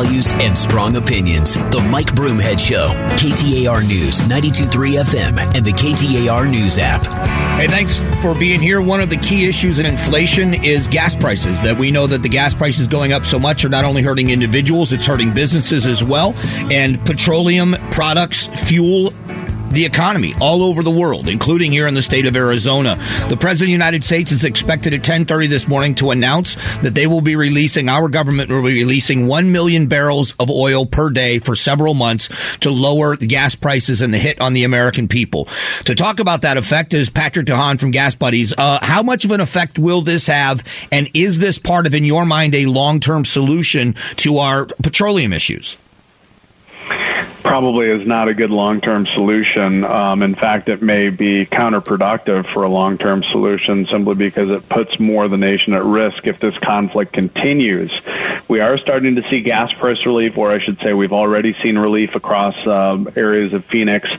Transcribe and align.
values, 0.00 0.32
and 0.34 0.56
strong 0.56 0.96
opinions. 0.96 1.54
The 1.54 1.86
Mike 1.90 2.14
Broomhead 2.14 2.58
Show, 2.58 2.88
KTAR 3.16 3.86
News, 3.86 4.20
923 4.20 4.92
FM, 4.92 5.38
and 5.54 5.64
the 5.64 5.72
KTAR 5.72 6.50
News 6.50 6.78
app. 6.78 7.04
Hey, 7.60 7.66
thanks 7.66 7.98
for 8.22 8.34
being 8.34 8.60
here. 8.60 8.80
One 8.80 9.02
of 9.02 9.10
the 9.10 9.18
key 9.18 9.46
issues 9.46 9.78
in 9.78 9.84
inflation 9.84 10.54
is 10.64 10.88
gas 10.88 11.14
prices. 11.14 11.60
That 11.60 11.76
we 11.76 11.90
know 11.90 12.06
that 12.06 12.22
the 12.22 12.30
gas 12.30 12.54
prices 12.54 12.88
going 12.88 13.12
up 13.12 13.26
so 13.26 13.38
much 13.38 13.62
are 13.64 13.68
not 13.68 13.84
only 13.84 14.00
hurting 14.00 14.30
individuals, 14.30 14.94
it's 14.94 15.04
hurting 15.04 15.34
businesses 15.34 15.84
as 15.84 16.02
well. 16.02 16.32
And 16.70 17.04
petroleum 17.04 17.74
products, 17.90 18.46
fuel, 18.46 19.09
the 19.70 19.84
economy 19.84 20.34
all 20.40 20.62
over 20.62 20.82
the 20.82 20.90
world, 20.90 21.28
including 21.28 21.72
here 21.72 21.86
in 21.86 21.94
the 21.94 22.02
state 22.02 22.26
of 22.26 22.36
Arizona. 22.36 22.96
The 23.28 23.36
President 23.36 23.62
of 23.62 23.66
the 23.66 23.72
United 23.72 24.04
States 24.04 24.32
is 24.32 24.44
expected 24.44 24.94
at 24.94 25.02
10:30 25.02 25.46
this 25.46 25.68
morning 25.68 25.94
to 25.96 26.10
announce 26.10 26.56
that 26.82 26.94
they 26.94 27.06
will 27.06 27.20
be 27.20 27.36
releasing 27.36 27.88
our 27.88 28.08
government 28.08 28.50
will 28.50 28.62
be 28.62 28.82
releasing 28.82 29.26
1 29.26 29.52
million 29.52 29.86
barrels 29.86 30.34
of 30.38 30.50
oil 30.50 30.86
per 30.86 31.10
day 31.10 31.38
for 31.38 31.54
several 31.54 31.94
months 31.94 32.28
to 32.60 32.70
lower 32.70 33.16
the 33.16 33.26
gas 33.26 33.54
prices 33.54 34.02
and 34.02 34.12
the 34.12 34.18
hit 34.18 34.40
on 34.40 34.52
the 34.52 34.64
American 34.64 35.08
people. 35.08 35.48
To 35.84 35.94
talk 35.94 36.20
about 36.20 36.42
that 36.42 36.56
effect 36.56 36.94
is 36.94 37.10
Patrick 37.10 37.46
DeHaan 37.46 37.78
from 37.78 37.90
Gas 37.90 38.14
Buddies. 38.14 38.52
Uh, 38.56 38.78
how 38.82 39.02
much 39.02 39.24
of 39.24 39.30
an 39.30 39.40
effect 39.40 39.78
will 39.78 40.02
this 40.02 40.26
have 40.26 40.62
and 40.90 41.08
is 41.14 41.38
this 41.38 41.58
part 41.58 41.86
of 41.86 41.94
in 41.94 42.04
your 42.04 42.26
mind 42.26 42.54
a 42.54 42.66
long-term 42.66 43.24
solution 43.24 43.94
to 44.16 44.38
our 44.38 44.66
petroleum 44.66 45.32
issues? 45.32 45.76
Probably 47.42 47.88
is 47.88 48.06
not 48.06 48.28
a 48.28 48.34
good 48.34 48.50
long 48.50 48.80
term 48.80 49.06
solution. 49.06 49.84
Um, 49.84 50.22
in 50.22 50.34
fact, 50.34 50.68
it 50.68 50.82
may 50.82 51.10
be 51.10 51.46
counterproductive 51.46 52.52
for 52.52 52.62
a 52.62 52.68
long 52.68 52.98
term 52.98 53.22
solution 53.30 53.86
simply 53.90 54.14
because 54.14 54.50
it 54.50 54.68
puts 54.68 54.98
more 54.98 55.24
of 55.24 55.30
the 55.30 55.36
nation 55.36 55.74
at 55.74 55.84
risk 55.84 56.26
if 56.26 56.38
this 56.38 56.56
conflict 56.58 57.12
continues. 57.12 57.92
We 58.48 58.60
are 58.60 58.78
starting 58.78 59.16
to 59.16 59.22
see 59.30 59.40
gas 59.40 59.72
price 59.72 60.04
relief, 60.06 60.36
or 60.36 60.52
I 60.52 60.64
should 60.64 60.78
say, 60.80 60.92
we've 60.92 61.12
already 61.12 61.54
seen 61.62 61.78
relief 61.78 62.14
across 62.14 62.54
uh, 62.66 63.04
areas 63.16 63.52
of 63.52 63.64
Phoenix. 63.66 64.10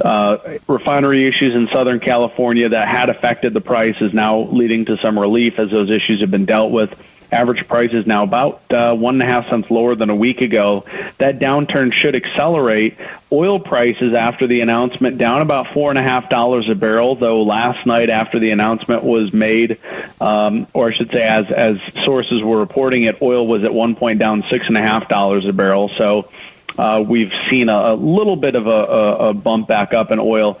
Uh, 0.00 0.58
refinery 0.66 1.28
issues 1.28 1.54
in 1.54 1.68
Southern 1.72 2.00
California 2.00 2.68
that 2.68 2.88
had 2.88 3.08
affected 3.08 3.54
the 3.54 3.60
price 3.60 3.96
is 4.00 4.12
now 4.12 4.40
leading 4.52 4.84
to 4.86 4.96
some 5.02 5.18
relief 5.18 5.58
as 5.58 5.70
those 5.70 5.90
issues 5.90 6.20
have 6.20 6.30
been 6.30 6.46
dealt 6.46 6.70
with. 6.70 6.94
Average 7.30 7.68
price 7.68 7.90
is 7.92 8.06
now 8.06 8.22
about 8.24 8.62
uh, 8.72 8.94
one 8.94 9.20
and 9.20 9.22
a 9.22 9.26
half 9.26 9.48
cents 9.50 9.70
lower 9.70 9.94
than 9.94 10.08
a 10.08 10.16
week 10.16 10.40
ago. 10.40 10.84
That 11.18 11.38
downturn 11.38 11.92
should 11.92 12.14
accelerate. 12.14 12.96
Oil 13.30 13.60
prices 13.60 14.14
after 14.14 14.46
the 14.46 14.60
announcement 14.62 15.18
down 15.18 15.42
about 15.42 15.74
four 15.74 15.90
and 15.90 15.98
a 15.98 16.02
half 16.02 16.30
dollars 16.30 16.68
a 16.70 16.74
barrel. 16.74 17.16
Though 17.16 17.42
last 17.42 17.86
night 17.86 18.08
after 18.08 18.38
the 18.38 18.50
announcement 18.50 19.04
was 19.04 19.32
made, 19.32 19.78
um, 20.20 20.66
or 20.72 20.90
I 20.90 20.96
should 20.96 21.10
say, 21.10 21.22
as 21.22 21.44
as 21.54 21.76
sources 22.04 22.42
were 22.42 22.58
reporting 22.58 23.04
it, 23.04 23.20
oil 23.20 23.46
was 23.46 23.62
at 23.64 23.74
one 23.74 23.94
point 23.94 24.18
down 24.18 24.44
six 24.50 24.64
and 24.66 24.78
a 24.78 24.82
half 24.82 25.08
dollars 25.08 25.46
a 25.46 25.52
barrel. 25.52 25.90
So. 25.98 26.30
Uh, 26.76 27.00
we've 27.00 27.32
seen 27.50 27.68
a, 27.68 27.94
a 27.94 27.94
little 27.96 28.36
bit 28.36 28.54
of 28.54 28.68
a, 28.68 28.70
a, 28.70 29.28
a 29.30 29.34
bump 29.34 29.66
back 29.66 29.92
up 29.92 30.12
in 30.12 30.20
oil 30.20 30.60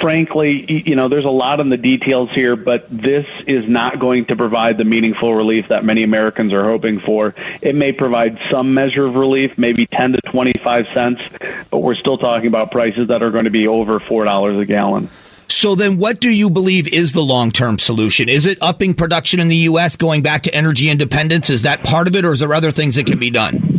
frankly, 0.00 0.82
you 0.86 0.96
know, 0.96 1.08
there's 1.08 1.24
a 1.24 1.30
lot 1.30 1.60
in 1.60 1.68
the 1.68 1.76
details 1.76 2.30
here, 2.34 2.56
but 2.56 2.86
this 2.90 3.26
is 3.46 3.68
not 3.68 3.98
going 3.98 4.26
to 4.26 4.36
provide 4.36 4.78
the 4.78 4.84
meaningful 4.84 5.34
relief 5.34 5.66
that 5.68 5.84
many 5.84 6.02
Americans 6.02 6.52
are 6.52 6.64
hoping 6.64 7.00
for. 7.00 7.34
It 7.62 7.74
may 7.74 7.92
provide 7.92 8.38
some 8.50 8.74
measure 8.74 9.06
of 9.06 9.14
relief, 9.14 9.56
maybe 9.56 9.86
10 9.86 10.12
to 10.12 10.20
25 10.22 10.86
cents, 10.94 11.22
but 11.70 11.78
we're 11.78 11.94
still 11.94 12.18
talking 12.18 12.48
about 12.48 12.70
prices 12.70 13.08
that 13.08 13.22
are 13.22 13.30
going 13.30 13.44
to 13.44 13.50
be 13.50 13.66
over 13.66 14.00
$4 14.00 14.60
a 14.60 14.64
gallon. 14.66 15.08
So 15.48 15.76
then 15.76 15.96
what 15.96 16.20
do 16.20 16.28
you 16.28 16.50
believe 16.50 16.92
is 16.92 17.12
the 17.12 17.22
long-term 17.22 17.78
solution? 17.78 18.28
Is 18.28 18.46
it 18.46 18.58
upping 18.60 18.94
production 18.94 19.38
in 19.38 19.46
the 19.48 19.56
U.S., 19.56 19.94
going 19.94 20.22
back 20.22 20.42
to 20.42 20.54
energy 20.54 20.90
independence? 20.90 21.50
Is 21.50 21.62
that 21.62 21.84
part 21.84 22.08
of 22.08 22.16
it, 22.16 22.24
or 22.24 22.32
is 22.32 22.40
there 22.40 22.52
other 22.52 22.72
things 22.72 22.96
that 22.96 23.06
can 23.06 23.20
be 23.20 23.30
done? 23.30 23.75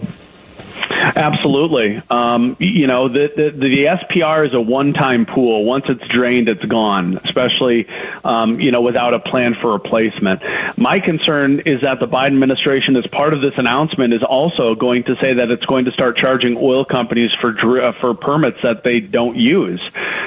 Absolutely. 1.18 2.00
Um, 2.12 2.56
you 2.60 2.86
know, 2.86 3.10
the, 3.10 3.28
the, 3.36 3.50
the 3.50 3.86
SPR 3.86 4.46
is 4.46 4.54
a 4.54 4.62
one-time 4.62 5.26
pool. 5.26 5.66
Once 5.66 5.86
it's 5.90 6.08
drained, 6.10 6.48
it's 6.48 6.64
gone, 6.66 7.20
especially, 7.26 7.88
um, 8.24 8.60
you 8.60 8.70
know, 8.70 8.84
without 8.84 9.16
a 9.16 9.20
plan 9.20 9.56
for 9.60 9.74
replacement. 9.74 10.44
My 10.78 11.00
concern 11.00 11.62
is 11.62 11.82
that 11.82 12.00
the 12.00 12.08
Biden 12.08 12.34
administration, 12.34 12.96
as 12.98 13.08
part 13.08 13.34
of 13.34 13.42
this 13.42 13.54
announcement, 13.58 14.14
is 14.14 14.22
also 14.22 14.76
going 14.76 15.06
to 15.06 15.16
say 15.16 15.34
that 15.34 15.50
it's 15.50 15.66
going 15.66 15.86
to 15.86 15.92
start 15.92 16.18
charging 16.18 16.56
oil 16.56 16.86
companies 16.86 17.32
for, 17.42 17.82
uh, 17.82 17.94
for 18.00 18.14
permits 18.14 18.60
that 18.62 18.84
they 18.84 19.00
don't 19.00 19.38
use. 19.38 19.82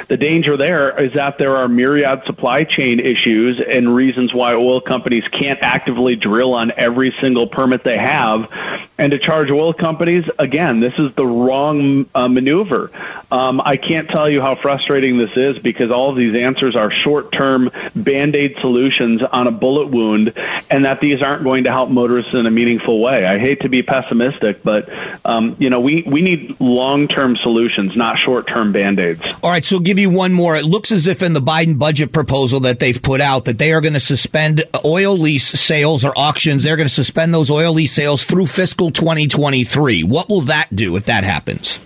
The 0.08 0.16
danger 0.16 0.56
there 0.56 1.00
is 1.00 1.12
that 1.14 1.38
there 1.38 1.56
are 1.56 1.68
myriad 1.68 2.22
supply 2.26 2.64
chain 2.64 2.98
issues 2.98 3.60
and 3.64 3.94
reasons 3.94 4.34
why 4.34 4.54
oil 4.54 4.80
companies 4.80 5.22
can't 5.28 5.60
actively 5.62 6.16
drill 6.16 6.52
on 6.52 6.72
every 6.76 7.14
single 7.20 7.46
permit 7.46 7.84
they 7.84 7.96
have. 7.96 8.50
And 8.98 9.12
to 9.12 9.20
charge 9.20 9.50
oil 9.50 9.72
companies, 9.72 10.24
again, 10.40 10.79
this 10.82 10.94
is 10.98 11.14
the 11.16 11.26
wrong 11.26 12.06
uh, 12.14 12.28
maneuver. 12.28 12.90
Um, 13.30 13.60
I 13.60 13.76
can't 13.76 14.08
tell 14.08 14.28
you 14.28 14.40
how 14.40 14.56
frustrating 14.60 15.18
this 15.18 15.30
is 15.36 15.58
because 15.58 15.90
all 15.90 16.10
of 16.10 16.16
these 16.16 16.34
answers 16.34 16.76
are 16.76 16.90
short 17.04 17.32
term 17.32 17.70
band 17.94 18.34
aid 18.34 18.56
solutions 18.60 19.22
on 19.22 19.46
a 19.46 19.50
bullet 19.50 19.88
wound, 19.90 20.32
and 20.70 20.84
that 20.84 21.00
these 21.00 21.22
aren't 21.22 21.44
going 21.44 21.64
to 21.64 21.70
help 21.70 21.90
motorists 21.90 22.34
in 22.34 22.46
a 22.46 22.50
meaningful 22.50 23.00
way. 23.00 23.24
I 23.24 23.38
hate 23.38 23.60
to 23.60 23.68
be 23.68 23.82
pessimistic, 23.82 24.62
but 24.62 24.88
um, 25.24 25.56
you 25.58 25.70
know 25.70 25.80
we, 25.80 26.02
we 26.06 26.22
need 26.22 26.60
long 26.60 27.08
term 27.08 27.36
solutions, 27.36 27.96
not 27.96 28.16
short 28.24 28.46
term 28.48 28.72
band 28.72 28.98
aids. 28.98 29.22
All 29.42 29.50
right, 29.50 29.64
so 29.64 29.78
give 29.78 29.98
you 29.98 30.10
one 30.10 30.32
more. 30.32 30.56
It 30.56 30.64
looks 30.64 30.92
as 30.92 31.06
if 31.06 31.22
in 31.22 31.32
the 31.32 31.40
Biden 31.40 31.78
budget 31.78 32.12
proposal 32.12 32.60
that 32.60 32.78
they've 32.78 33.00
put 33.00 33.20
out 33.20 33.44
that 33.44 33.58
they 33.58 33.72
are 33.72 33.80
going 33.80 33.94
to 33.94 34.00
suspend 34.00 34.64
oil 34.84 35.16
lease 35.16 35.46
sales 35.46 36.04
or 36.04 36.12
auctions. 36.16 36.64
They're 36.64 36.76
going 36.76 36.88
to 36.88 36.94
suspend 36.94 37.32
those 37.34 37.50
oil 37.50 37.72
lease 37.72 37.92
sales 37.92 38.24
through 38.24 38.46
fiscal 38.46 38.90
2023. 38.90 40.04
What 40.04 40.28
will 40.28 40.42
that 40.42 40.69
do 40.72 40.96
if 40.96 41.06
that 41.06 41.24
happens? 41.24 41.80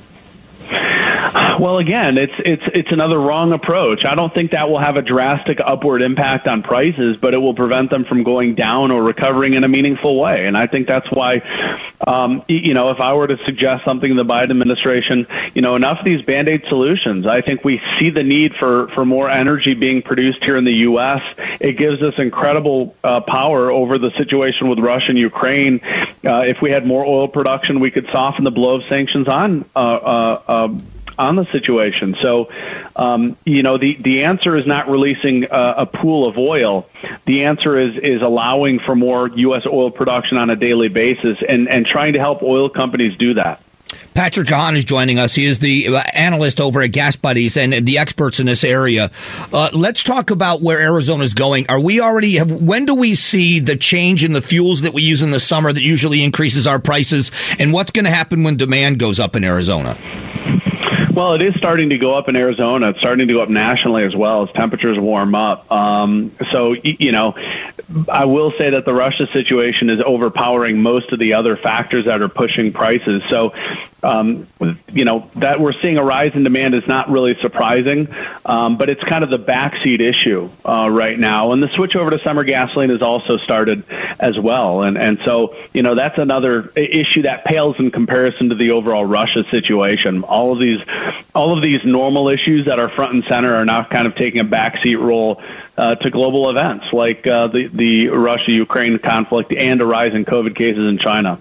Well, 1.65 1.79
again, 1.79 2.19
it's 2.19 2.35
it's 2.41 2.63
it's 2.75 2.93
another 2.93 3.19
wrong 3.19 3.55
approach. 3.55 4.05
I 4.05 4.15
don't 4.15 4.35
think 4.35 4.51
that 4.51 4.69
will 4.69 4.79
have 4.79 4.97
a 4.97 5.01
drastic 5.01 5.61
upward 5.65 6.03
impact 6.03 6.47
on 6.47 6.63
prices, 6.63 7.17
but 7.17 7.33
it 7.33 7.39
will 7.39 7.55
prevent 7.55 7.89
them 7.89 8.05
from 8.05 8.23
going 8.23 8.55
down 8.55 8.91
or 8.91 9.03
recovering 9.03 9.55
in 9.55 9.65
a 9.65 9.69
meaningful 9.69 10.21
way. 10.21 10.45
And 10.45 10.59
I 10.59 10.67
think 10.67 10.87
that's 10.87 11.11
why, 11.11 11.39
um, 12.07 12.45
you 12.49 12.75
know, 12.75 12.91
if 12.91 13.01
I 13.01 13.15
were 13.15 13.29
to 13.29 13.43
suggest 13.47 13.83
something 13.83 14.11
in 14.11 14.19
the 14.19 14.27
Biden 14.27 14.51
administration, 14.51 15.27
you 15.55 15.63
know, 15.63 15.75
enough 15.75 16.01
of 16.01 16.05
these 16.05 16.21
band 16.21 16.51
aid 16.51 16.65
solutions. 16.69 17.27
I 17.27 17.41
think 17.41 17.65
we 17.65 17.81
see 17.99 18.11
the 18.11 18.23
need 18.23 18.53
for 18.57 18.89
for 18.89 19.07
more 19.07 19.31
energy 19.31 19.73
being 19.73 20.03
produced 20.03 20.45
here 20.45 20.59
in 20.59 20.67
the 20.67 20.85
U.S. 20.93 21.23
It 21.61 21.79
gives 21.79 22.03
us 22.03 22.13
incredible 22.19 22.95
uh, 23.03 23.23
power 23.23 23.71
over 23.71 23.97
the 23.97 24.11
situation 24.19 24.69
with 24.69 24.81
Russia 24.81 25.07
and 25.09 25.19
Ukraine. 25.19 25.81
Uh, 25.83 26.41
if 26.41 26.61
we 26.61 26.71
had 26.71 26.87
more 26.87 27.07
oil 27.07 27.27
production, 27.27 27.81
we 27.81 27.91
could 27.91 28.07
soften 28.13 28.45
the 28.45 28.51
blow 28.51 28.75
of 28.75 28.83
sanctions 28.91 29.29
on. 29.29 29.65
Uh, 29.75 29.79
uh, 29.79 30.43
uh 30.47 30.69
on 31.19 31.37
the 31.37 31.47
situation. 31.53 32.17
So, 32.23 32.51
um, 32.97 33.37
you 33.45 33.63
know, 33.63 33.79
the, 33.79 33.97
the 34.03 34.25
answer 34.25 34.57
is 34.57 34.67
not 34.67 34.89
releasing 34.89 35.45
a, 35.45 35.75
a 35.79 35.87
pool 35.87 36.29
of 36.29 36.37
oil. 36.39 36.87
The 37.27 37.45
answer 37.45 37.79
is 37.79 37.97
is 37.97 38.23
allowing 38.23 38.81
for 38.81 38.95
more 38.95 39.29
U.S. 39.29 39.63
oil 39.67 39.91
production 39.91 40.39
on 40.39 40.51
a 40.51 40.57
daily 40.57 40.89
basis 40.89 41.39
and, 41.47 41.69
and 41.69 41.87
trying 41.87 42.15
to 42.15 42.19
help 42.19 42.43
oil 42.43 42.69
companies 42.69 43.17
do 43.19 43.35
that. 43.35 43.61
Patrick 44.15 44.47
DeHaan 44.47 44.77
is 44.77 44.85
joining 44.85 45.19
us. 45.19 45.35
He 45.35 45.45
is 45.45 45.59
the 45.59 45.89
uh, 45.89 46.03
analyst 46.13 46.61
over 46.61 46.83
at 46.83 46.93
Gas 46.93 47.17
Buddies 47.17 47.57
and 47.57 47.73
the 47.87 47.99
experts 47.99 48.41
in 48.41 48.47
this 48.47 48.65
area. 48.65 49.11
Uh, 49.53 49.71
let's 49.73 50.05
talk 50.05 50.31
about 50.31 50.63
where 50.63 50.81
Arizona 50.81 51.25
is 51.25 51.35
going. 51.35 51.67
Are 51.69 51.81
we 51.81 52.01
already 52.01 52.37
have? 52.37 52.51
When 52.51 52.87
do 52.87 52.95
we 52.95 53.15
see 53.15 53.61
the 53.61 53.77
change 53.77 54.25
in 54.25 54.33
the 54.33 54.43
fuels 54.43 54.83
that 54.83 54.95
we 54.95 55.03
use 55.03 55.23
in 55.23 55.31
the 55.31 55.41
summer 55.41 55.73
that 55.73 55.83
usually 55.83 56.23
increases 56.23 56.67
our 56.67 56.79
prices? 56.79 57.31
And 57.59 57.73
what's 57.73 57.91
going 57.91 58.05
to 58.05 58.11
happen 58.11 58.45
when 58.45 58.57
demand 58.57 58.99
goes 58.99 59.19
up 59.19 59.37
in 59.37 59.45
Arizona? 59.45 59.99
Well, 61.15 61.35
it 61.35 61.43
is 61.43 61.55
starting 61.55 61.91
to 61.91 61.99
go 61.99 62.19
up 62.19 62.29
in 62.29 62.35
Arizona. 62.35 62.91
It's 62.91 62.99
starting 62.99 63.29
to 63.29 63.35
go 63.35 63.41
up 63.41 63.49
nationally 63.49 64.03
as 64.05 64.17
well 64.17 64.43
as 64.43 64.53
temperatures 64.53 64.99
warm 64.99 65.37
up. 65.37 65.71
Um, 65.71 66.33
so, 66.51 66.75
you 66.83 67.13
know, 67.13 67.35
I 68.09 68.25
will 68.25 68.53
say 68.59 68.71
that 68.71 68.85
the 68.85 68.93
Russia 68.93 69.29
situation 69.33 69.91
is 69.91 70.01
overpowering 70.05 70.83
most 70.83 71.13
of 71.13 71.21
the 71.21 71.35
other 71.35 71.57
factors 71.57 72.07
that 72.07 72.21
are 72.21 72.29
pushing 72.29 72.73
prices. 72.73 73.23
So, 73.31 73.53
um, 74.05 74.47
you 74.93 75.05
know, 75.05 75.31
that 75.37 75.61
we're 75.61 75.73
seeing 75.81 75.97
a 75.97 76.05
rise 76.05 76.33
in 76.35 76.45
demand 76.45 76.75
is 76.75 76.87
not 76.87 77.09
really 77.11 77.35
surprising, 77.41 78.09
um, 78.45 78.77
but 78.77 78.91
it's 78.91 79.03
kind 79.03 79.25
of 79.25 79.31
the 79.31 79.39
backseat 79.39 80.01
issue 80.01 80.51
uh, 80.69 80.89
right 80.89 81.19
now. 81.19 81.53
And 81.53 81.63
the 81.63 81.69
switch 81.75 81.97
over 81.97 82.11
to 82.11 82.19
summer 82.23 82.45
gasoline 82.45 82.91
has 82.91 83.03
also 83.03 83.39
started 83.39 83.85
as 84.21 84.39
well. 84.39 84.83
And, 84.83 84.99
and 84.99 85.19
so, 85.25 85.57
you 85.73 85.83
know, 85.83 85.95
that's 85.95 86.19
another 86.19 86.69
issue 86.77 87.23
that 87.23 87.45
pales 87.45 87.77
in 87.79 87.91
comparison 87.91 88.51
to 88.51 88.55
the 88.55 88.73
overall 88.73 89.05
Russia 89.05 89.45
situation. 89.51 90.23
All 90.23 90.53
of 90.53 90.61
these 90.61 90.81
all 91.35 91.57
of 91.57 91.63
these 91.63 91.81
normal 91.85 92.29
issues 92.29 92.67
that 92.67 92.79
are 92.79 92.89
front 92.91 93.15
and 93.15 93.25
center 93.25 93.55
are 93.55 93.65
now 93.65 93.85
kind 93.85 94.07
of 94.07 94.15
taking 94.15 94.41
a 94.41 94.45
backseat 94.45 95.01
role 95.01 95.43
uh, 95.77 95.95
to 95.97 96.11
global 96.11 96.51
events 96.51 96.93
like 96.93 97.27
uh, 97.27 97.49
the 97.49 97.69
the 97.73 98.09
Russia 98.09 98.53
Ukraine 98.53 98.99
conflict 98.99 99.53
and 99.53 99.81
a 99.81 99.85
rise 99.85 100.15
in 100.15 100.25
COVID 100.25 100.55
cases 100.55 100.87
in 100.89 100.99
China. 100.99 101.41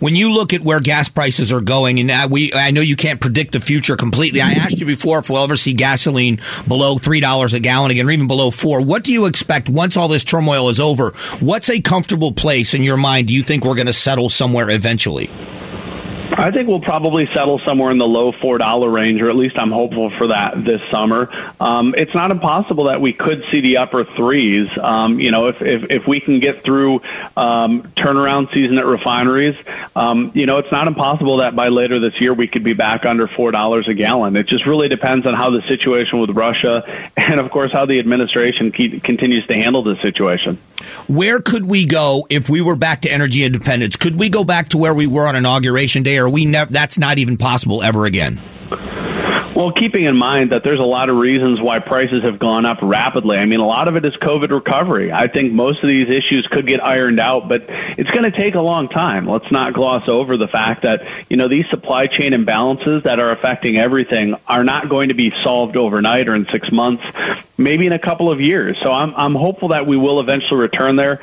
When 0.00 0.16
you 0.16 0.32
look 0.32 0.52
at 0.52 0.62
where 0.62 0.80
gas 0.80 1.08
prices 1.08 1.52
are 1.52 1.60
going, 1.60 2.10
and 2.10 2.30
we, 2.30 2.52
I 2.52 2.70
know 2.72 2.80
you 2.80 2.96
can't 2.96 3.20
predict 3.20 3.52
the 3.52 3.60
future 3.60 3.96
completely. 3.96 4.40
I 4.40 4.52
asked 4.52 4.78
you 4.78 4.86
before 4.86 5.20
if 5.20 5.30
we'll 5.30 5.44
ever 5.44 5.56
see 5.56 5.72
gasoline 5.72 6.40
below 6.66 6.98
three 6.98 7.20
dollars 7.20 7.54
a 7.54 7.60
gallon 7.60 7.90
again, 7.90 8.06
or 8.06 8.10
even 8.10 8.26
below 8.26 8.50
four. 8.50 8.80
What 8.80 9.04
do 9.04 9.12
you 9.12 9.26
expect 9.26 9.68
once 9.68 9.96
all 9.96 10.08
this 10.08 10.24
turmoil 10.24 10.68
is 10.68 10.80
over? 10.80 11.12
What's 11.40 11.70
a 11.70 11.80
comfortable 11.80 12.32
place 12.32 12.74
in 12.74 12.82
your 12.82 12.96
mind? 12.96 13.28
Do 13.28 13.34
you 13.34 13.42
think 13.42 13.64
we're 13.64 13.76
going 13.76 13.86
to 13.86 13.92
settle 13.92 14.28
somewhere 14.28 14.70
eventually? 14.70 15.30
I 16.42 16.50
think 16.50 16.66
we'll 16.66 16.80
probably 16.80 17.26
settle 17.32 17.60
somewhere 17.64 17.92
in 17.92 17.98
the 17.98 18.04
low 18.04 18.32
four 18.32 18.58
dollar 18.58 18.90
range, 18.90 19.22
or 19.22 19.30
at 19.30 19.36
least 19.36 19.56
I'm 19.56 19.70
hopeful 19.70 20.10
for 20.18 20.26
that 20.26 20.64
this 20.64 20.80
summer. 20.90 21.30
Um, 21.60 21.94
it's 21.96 22.14
not 22.16 22.32
impossible 22.32 22.86
that 22.86 23.00
we 23.00 23.12
could 23.12 23.44
see 23.52 23.60
the 23.60 23.76
upper 23.76 24.04
threes. 24.04 24.68
Um, 24.76 25.20
you 25.20 25.30
know, 25.30 25.46
if, 25.46 25.62
if 25.62 25.88
if 25.88 26.08
we 26.08 26.18
can 26.18 26.40
get 26.40 26.64
through 26.64 26.96
um, 27.36 27.84
turnaround 27.96 28.52
season 28.52 28.76
at 28.78 28.86
refineries, 28.86 29.54
um, 29.94 30.32
you 30.34 30.46
know, 30.46 30.58
it's 30.58 30.72
not 30.72 30.88
impossible 30.88 31.36
that 31.36 31.54
by 31.54 31.68
later 31.68 32.00
this 32.00 32.20
year 32.20 32.34
we 32.34 32.48
could 32.48 32.64
be 32.64 32.72
back 32.72 33.04
under 33.04 33.28
four 33.28 33.52
dollars 33.52 33.86
a 33.86 33.94
gallon. 33.94 34.34
It 34.34 34.48
just 34.48 34.66
really 34.66 34.88
depends 34.88 35.24
on 35.26 35.34
how 35.34 35.50
the 35.50 35.62
situation 35.68 36.18
with 36.18 36.30
Russia, 36.30 36.82
and 37.16 37.38
of 37.38 37.52
course 37.52 37.70
how 37.72 37.86
the 37.86 38.00
administration 38.00 38.72
keep, 38.72 39.04
continues 39.04 39.46
to 39.46 39.54
handle 39.54 39.84
the 39.84 39.94
situation. 40.02 40.58
Where 41.06 41.40
could 41.40 41.66
we 41.66 41.86
go 41.86 42.26
if 42.28 42.48
we 42.48 42.60
were 42.60 42.74
back 42.74 43.02
to 43.02 43.12
energy 43.12 43.44
independence? 43.44 43.94
Could 43.94 44.16
we 44.16 44.28
go 44.28 44.42
back 44.42 44.70
to 44.70 44.78
where 44.78 44.92
we 44.92 45.06
were 45.06 45.28
on 45.28 45.36
inauguration 45.36 46.02
day, 46.02 46.18
or 46.18 46.31
we 46.32 46.46
never? 46.46 46.72
That's 46.72 46.98
not 46.98 47.18
even 47.18 47.36
possible 47.36 47.82
ever 47.82 48.06
again. 48.06 48.40
Well, 49.54 49.70
keeping 49.70 50.06
in 50.06 50.16
mind 50.16 50.52
that 50.52 50.62
there's 50.64 50.80
a 50.80 50.84
lot 50.84 51.10
of 51.10 51.16
reasons 51.16 51.60
why 51.60 51.78
prices 51.78 52.22
have 52.24 52.38
gone 52.38 52.64
up 52.64 52.78
rapidly. 52.80 53.36
I 53.36 53.44
mean, 53.44 53.60
a 53.60 53.66
lot 53.66 53.86
of 53.86 53.96
it 53.96 54.04
is 54.04 54.14
COVID 54.14 54.50
recovery. 54.50 55.12
I 55.12 55.28
think 55.28 55.52
most 55.52 55.82
of 55.82 55.88
these 55.88 56.08
issues 56.08 56.48
could 56.50 56.66
get 56.66 56.82
ironed 56.82 57.20
out, 57.20 57.48
but 57.48 57.66
it's 57.68 58.10
going 58.10 58.30
to 58.30 58.30
take 58.30 58.54
a 58.54 58.60
long 58.60 58.88
time. 58.88 59.28
Let's 59.28 59.50
not 59.52 59.74
gloss 59.74 60.08
over 60.08 60.38
the 60.38 60.48
fact 60.48 60.82
that, 60.82 61.06
you 61.28 61.36
know, 61.36 61.48
these 61.48 61.66
supply 61.68 62.06
chain 62.06 62.32
imbalances 62.32 63.02
that 63.04 63.18
are 63.18 63.30
affecting 63.30 63.76
everything 63.76 64.36
are 64.46 64.64
not 64.64 64.88
going 64.88 65.08
to 65.08 65.14
be 65.14 65.30
solved 65.44 65.76
overnight 65.76 66.28
or 66.28 66.34
in 66.34 66.46
six 66.50 66.72
months, 66.72 67.04
maybe 67.58 67.86
in 67.86 67.92
a 67.92 67.98
couple 67.98 68.32
of 68.32 68.40
years. 68.40 68.78
So 68.82 68.90
I'm, 68.90 69.14
I'm 69.14 69.34
hopeful 69.34 69.68
that 69.68 69.86
we 69.86 69.98
will 69.98 70.18
eventually 70.20 70.60
return 70.60 70.96
there 70.96 71.20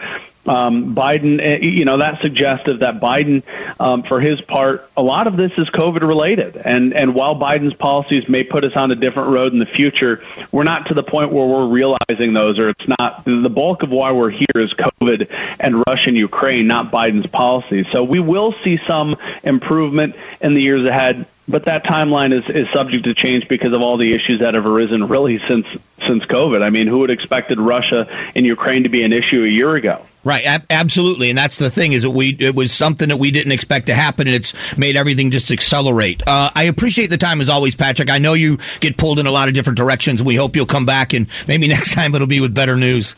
um, 0.50 0.96
Biden, 0.96 1.40
eh, 1.40 1.60
you 1.62 1.86
know, 1.86 2.00
that 2.00 2.20
suggestive 2.22 2.80
that 2.80 3.00
Biden, 3.00 3.44
um, 3.80 4.02
for 4.02 4.20
his 4.20 4.42
part, 4.42 4.90
a 4.98 5.02
lot 5.02 5.28
of 5.28 5.38
this 5.38 5.52
is 5.60 5.70
COVID 5.70 6.02
related. 6.02 6.58
And, 6.58 6.94
and 6.94 7.14
while 7.14 7.36
Biden's 7.36 7.76
policies 7.76 8.28
may 8.28 8.44
put 8.44 8.64
us 8.64 8.72
on 8.76 8.90
a 8.90 8.96
different 8.96 9.30
road 9.30 9.54
in 9.54 9.60
the 9.60 9.68
future, 9.68 10.24
we're 10.52 10.64
not 10.64 10.88
to 10.88 10.96
the 10.96 11.04
point 11.04 11.32
where 11.32 11.46
we're 11.46 11.68
realizing 11.68 12.34
those, 12.34 12.58
or 12.58 12.70
it's 12.70 12.88
not 13.00 13.26
the 13.26 13.50
bulk 13.50 13.84
of 13.84 13.92
why 13.92 14.12
we're 14.12 14.32
here 14.32 14.48
is 14.56 14.74
COVID 14.74 15.28
and 15.60 15.84
Russia 15.86 16.08
and 16.08 16.18
Ukraine, 16.18 16.66
not 16.66 16.92
Biden's 16.92 17.28
policies. 17.28 17.86
So 17.92 18.04
we 18.04 18.20
will 18.20 18.56
see 18.64 18.80
some 18.88 19.18
improvement 19.44 20.16
in 20.42 20.56
the 20.56 20.62
years 20.62 20.86
ahead 20.86 21.28
but 21.48 21.66
that 21.66 21.84
timeline 21.84 22.32
is, 22.32 22.44
is 22.56 22.72
subject 22.72 23.06
to 23.06 23.16
change 23.16 23.48
because 23.48 23.74
of 23.74 23.82
all 23.82 23.98
the 23.98 24.14
issues 24.14 24.42
that 24.42 24.54
have 24.54 24.68
arisen 24.68 25.08
really 25.08 25.42
since 25.48 25.66
since 26.06 26.24
COVID. 26.26 26.62
I 26.62 26.70
mean, 26.70 26.86
who 26.86 27.00
would 27.00 27.10
expected 27.10 27.60
Russia 27.60 28.06
and 28.36 28.46
Ukraine 28.46 28.84
to 28.84 28.90
be 28.90 29.02
an 29.02 29.12
issue 29.14 29.44
a 29.44 29.48
year 29.48 29.76
ago? 29.76 30.06
Right, 30.24 30.44
ab- 30.46 30.66
absolutely, 30.70 31.30
and 31.30 31.38
that's 31.38 31.56
the 31.58 31.70
thing 31.70 31.94
is 31.94 32.04
that 32.04 32.10
we 32.10 32.36
it 32.40 32.54
was 32.54 32.74
something 32.74 33.08
that 33.08 33.18
we 33.18 33.32
didn't 33.32 33.54
expect 33.54 33.86
to 33.88 33.96
happen, 33.96 34.28
and 34.28 34.36
it's 34.36 34.54
made 34.78 34.98
everything 34.98 35.32
just 35.32 35.50
accelerate. 35.50 36.22
Uh, 36.28 36.50
I 36.54 36.64
appreciate 36.64 37.10
the 37.10 37.18
time 37.18 37.40
as 37.40 37.48
always, 37.48 37.76
Patrick. 37.76 38.10
I 38.10 38.18
know 38.18 38.34
you 38.34 38.58
get 38.82 38.98
pulled 38.98 39.20
in 39.20 39.28
a 39.28 39.32
lot 39.32 39.48
of 39.48 39.54
different 39.54 39.78
directions. 39.78 40.22
We 40.22 40.36
hope 40.36 40.58
you'll 40.58 40.66
come 40.66 40.86
back, 40.86 41.14
and 41.14 41.28
maybe 41.48 41.68
next 41.70 41.94
time 41.94 42.14
it'll 42.16 42.28
be 42.28 42.42
with 42.42 42.54
better 42.54 42.76
news. 42.76 43.16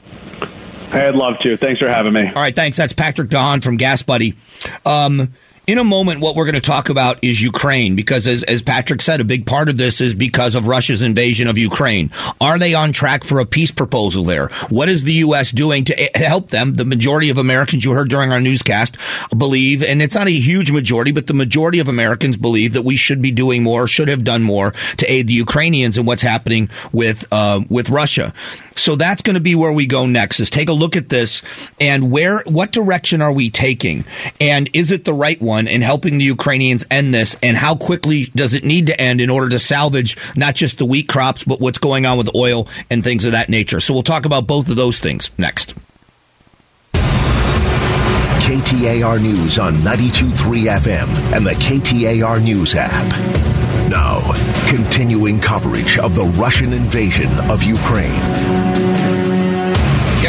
I'd 0.91 1.15
love 1.15 1.39
to. 1.39 1.57
Thanks 1.57 1.79
for 1.79 1.87
having 1.87 2.13
me. 2.13 2.27
All 2.27 2.33
right, 2.33 2.55
thanks. 2.55 2.77
That's 2.77 2.93
Patrick 2.93 3.29
DeHaan 3.29 3.63
from 3.63 3.77
Gas 3.77 4.03
Buddy. 4.03 4.35
Um, 4.85 5.33
in 5.67 5.77
a 5.77 5.83
moment, 5.83 6.21
what 6.21 6.35
we're 6.35 6.45
going 6.45 6.55
to 6.55 6.61
talk 6.61 6.89
about 6.89 7.19
is 7.21 7.41
Ukraine, 7.41 7.95
because 7.95 8.27
as, 8.27 8.43
as 8.43 8.61
Patrick 8.63 9.01
said, 9.01 9.21
a 9.21 9.23
big 9.23 9.45
part 9.45 9.69
of 9.69 9.77
this 9.77 10.01
is 10.01 10.15
because 10.15 10.55
of 10.55 10.67
Russia's 10.67 11.03
invasion 11.03 11.47
of 11.47 11.57
Ukraine. 11.57 12.11
Are 12.41 12.57
they 12.57 12.73
on 12.73 12.93
track 12.93 13.23
for 13.23 13.39
a 13.39 13.45
peace 13.45 13.71
proposal 13.71 14.23
there? 14.23 14.47
What 14.69 14.89
is 14.89 15.03
the 15.03 15.13
U.S. 15.13 15.51
doing 15.51 15.85
to 15.85 15.93
help 16.15 16.49
them? 16.49 16.73
The 16.73 16.85
majority 16.85 17.29
of 17.29 17.37
Americans 17.37 17.85
you 17.85 17.91
heard 17.91 18.09
during 18.09 18.31
our 18.31 18.41
newscast 18.41 18.97
believe, 19.37 19.83
and 19.83 20.01
it's 20.01 20.15
not 20.15 20.27
a 20.27 20.31
huge 20.31 20.71
majority, 20.71 21.11
but 21.11 21.27
the 21.27 21.33
majority 21.35 21.79
of 21.79 21.87
Americans 21.87 22.37
believe 22.37 22.73
that 22.73 22.81
we 22.81 22.95
should 22.95 23.21
be 23.21 23.31
doing 23.31 23.61
more, 23.61 23.87
should 23.87 24.07
have 24.07 24.23
done 24.23 24.41
more 24.41 24.71
to 24.97 25.11
aid 25.11 25.27
the 25.27 25.33
Ukrainians 25.33 25.97
in 25.97 26.05
what's 26.05 26.23
happening 26.23 26.69
with, 26.91 27.25
uh, 27.31 27.61
with 27.69 27.89
Russia. 27.89 28.33
So 28.75 28.95
that's 28.95 29.21
going 29.21 29.33
to 29.35 29.41
be 29.41 29.55
where 29.55 29.71
we 29.71 29.85
go 29.85 30.05
next 30.05 30.39
is 30.39 30.49
take 30.49 30.69
a 30.69 30.73
look 30.73 30.95
at 30.95 31.09
this 31.09 31.41
and 31.79 32.11
where, 32.11 32.41
what 32.45 32.71
direction 32.71 33.21
are 33.21 33.31
we 33.31 33.49
taking? 33.49 34.05
And 34.39 34.69
is 34.73 34.91
it 34.91 35.05
the 35.05 35.13
right 35.13 35.41
one 35.41 35.67
in 35.67 35.81
helping 35.81 36.17
the 36.17 36.23
Ukrainians 36.23 36.85
end 36.89 37.13
this? 37.13 37.35
And 37.43 37.57
how 37.57 37.75
quickly 37.75 38.25
does 38.35 38.53
it 38.53 38.63
need 38.63 38.87
to 38.87 38.99
end 38.99 39.21
in 39.21 39.29
order 39.29 39.49
to 39.49 39.59
salvage 39.59 40.17
not 40.35 40.55
just 40.55 40.77
the 40.77 40.85
wheat 40.85 41.07
crops, 41.07 41.43
but 41.43 41.59
what's 41.59 41.77
going 41.77 42.05
on 42.05 42.17
with 42.17 42.33
oil 42.35 42.67
and 42.89 43.03
things 43.03 43.25
of 43.25 43.33
that 43.33 43.49
nature? 43.49 43.79
So 43.79 43.93
we'll 43.93 44.03
talk 44.03 44.25
about 44.25 44.47
both 44.47 44.69
of 44.69 44.75
those 44.75 44.99
things 44.99 45.29
next. 45.37 45.73
KTAR 48.41 49.21
News 49.21 49.59
on 49.59 49.75
92.3 49.75 50.79
FM 50.79 51.35
and 51.35 51.45
the 51.45 51.51
KTAR 51.51 52.43
News 52.43 52.73
app. 52.75 52.91
Now, 53.89 54.19
continuing 54.67 55.39
coverage 55.39 55.97
of 55.99 56.15
the 56.15 56.23
Russian 56.23 56.73
invasion 56.73 57.29
of 57.49 57.61
Ukraine. 57.63 58.11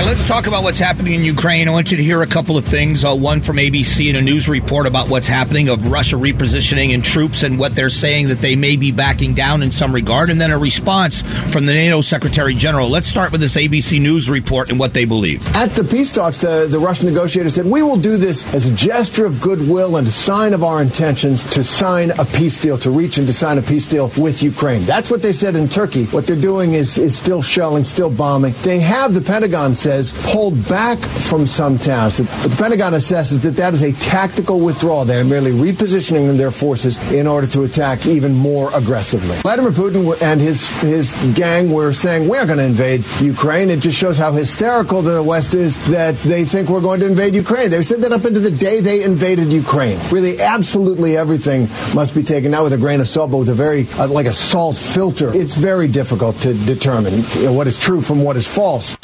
Let's 0.04 0.26
talk 0.26 0.48
about 0.48 0.64
what's 0.64 0.80
happening 0.80 1.14
in 1.14 1.24
Ukraine. 1.24 1.68
I 1.68 1.70
want 1.70 1.92
you 1.92 1.96
to 1.96 2.02
hear 2.02 2.22
a 2.22 2.26
couple 2.26 2.58
of 2.58 2.64
things. 2.64 3.04
Uh, 3.04 3.14
one 3.14 3.40
from 3.40 3.56
ABC 3.56 4.08
and 4.08 4.18
a 4.18 4.20
news 4.20 4.48
report 4.48 4.88
about 4.88 5.08
what's 5.08 5.28
happening 5.28 5.68
of 5.68 5.92
Russia 5.92 6.16
repositioning 6.16 6.92
and 6.92 7.04
troops 7.04 7.44
and 7.44 7.56
what 7.56 7.76
they're 7.76 7.88
saying 7.88 8.26
that 8.28 8.38
they 8.38 8.56
may 8.56 8.76
be 8.76 8.90
backing 8.90 9.32
down 9.32 9.62
in 9.62 9.70
some 9.70 9.94
regard, 9.94 10.28
and 10.28 10.40
then 10.40 10.50
a 10.50 10.58
response 10.58 11.22
from 11.52 11.66
the 11.66 11.72
NATO 11.72 12.00
Secretary 12.00 12.52
General. 12.52 12.90
Let's 12.90 13.06
start 13.06 13.30
with 13.30 13.40
this 13.40 13.54
ABC 13.54 14.02
News 14.02 14.28
report 14.28 14.70
and 14.70 14.78
what 14.78 14.92
they 14.92 15.04
believe. 15.04 15.46
At 15.54 15.70
the 15.70 15.84
peace 15.84 16.12
talks, 16.12 16.38
the, 16.38 16.66
the 16.68 16.80
Russian 16.80 17.08
negotiator 17.08 17.48
said, 17.48 17.66
We 17.66 17.82
will 17.82 17.96
do 17.96 18.16
this 18.16 18.52
as 18.54 18.66
a 18.66 18.74
gesture 18.74 19.24
of 19.24 19.40
goodwill 19.40 19.96
and 19.96 20.06
a 20.08 20.10
sign 20.10 20.52
of 20.52 20.64
our 20.64 20.82
intentions 20.82 21.44
to 21.54 21.62
sign 21.62 22.10
a 22.18 22.24
peace 22.24 22.58
deal, 22.58 22.76
to 22.78 22.90
reach 22.90 23.18
and 23.18 23.26
to 23.28 23.32
sign 23.32 23.56
a 23.56 23.62
peace 23.62 23.86
deal 23.86 24.10
with 24.18 24.42
Ukraine. 24.42 24.82
That's 24.82 25.12
what 25.12 25.22
they 25.22 25.32
said 25.32 25.54
in 25.54 25.68
Turkey. 25.68 26.06
What 26.06 26.26
they're 26.26 26.36
doing 26.36 26.72
is, 26.72 26.98
is 26.98 27.16
still 27.16 27.40
shelling, 27.40 27.84
still 27.84 28.10
bombing. 28.10 28.52
They 28.62 28.80
have, 28.80 29.14
the 29.14 29.20
Pentagon 29.20 29.76
says, 29.92 30.12
pulled 30.32 30.56
back 30.68 30.98
from 30.98 31.46
some 31.46 31.78
towns. 31.78 32.18
But 32.18 32.50
the 32.50 32.56
Pentagon 32.56 32.94
assesses 32.94 33.42
that 33.42 33.56
that 33.56 33.74
is 33.74 33.82
a 33.82 33.92
tactical 33.92 34.64
withdrawal. 34.64 35.04
They 35.04 35.20
are 35.20 35.24
merely 35.24 35.52
repositioning 35.52 36.36
their 36.38 36.50
forces 36.50 36.98
in 37.12 37.26
order 37.26 37.46
to 37.48 37.64
attack 37.64 38.06
even 38.06 38.32
more 38.32 38.70
aggressively. 38.74 39.36
Vladimir 39.42 39.72
Putin 39.72 40.02
and 40.22 40.40
his, 40.40 40.68
his 40.80 41.12
gang 41.34 41.70
were 41.70 41.92
saying, 41.92 42.28
we're 42.28 42.46
going 42.46 42.58
to 42.58 42.64
invade 42.64 43.04
Ukraine. 43.20 43.68
It 43.68 43.80
just 43.80 43.98
shows 43.98 44.16
how 44.16 44.32
hysterical 44.32 45.02
the 45.02 45.22
West 45.22 45.52
is 45.52 45.78
that 45.90 46.16
they 46.20 46.44
think 46.44 46.70
we're 46.70 46.80
going 46.80 47.00
to 47.00 47.06
invade 47.06 47.34
Ukraine. 47.34 47.68
They 47.68 47.82
said 47.82 48.00
that 48.00 48.12
up 48.12 48.24
into 48.24 48.40
the 48.40 48.50
day 48.50 48.80
they 48.80 49.02
invaded 49.02 49.52
Ukraine. 49.52 49.98
Really, 50.10 50.40
absolutely 50.40 51.16
everything 51.16 51.68
must 51.94 52.14
be 52.14 52.22
taken 52.22 52.50
now 52.50 52.64
with 52.64 52.72
a 52.72 52.78
grain 52.78 53.00
of 53.00 53.08
salt, 53.08 53.30
but 53.30 53.38
with 53.38 53.50
a 53.50 53.54
very, 53.54 53.86
uh, 53.98 54.08
like 54.08 54.26
a 54.26 54.32
salt 54.32 54.76
filter. 54.76 55.30
It's 55.34 55.56
very 55.56 55.88
difficult 55.88 56.36
to 56.40 56.54
determine 56.54 57.14
you 57.36 57.44
know, 57.44 57.52
what 57.52 57.66
is 57.66 57.78
true 57.78 58.00
from 58.00 58.24
what 58.24 58.36
is 58.36 58.46
false. 58.46 58.96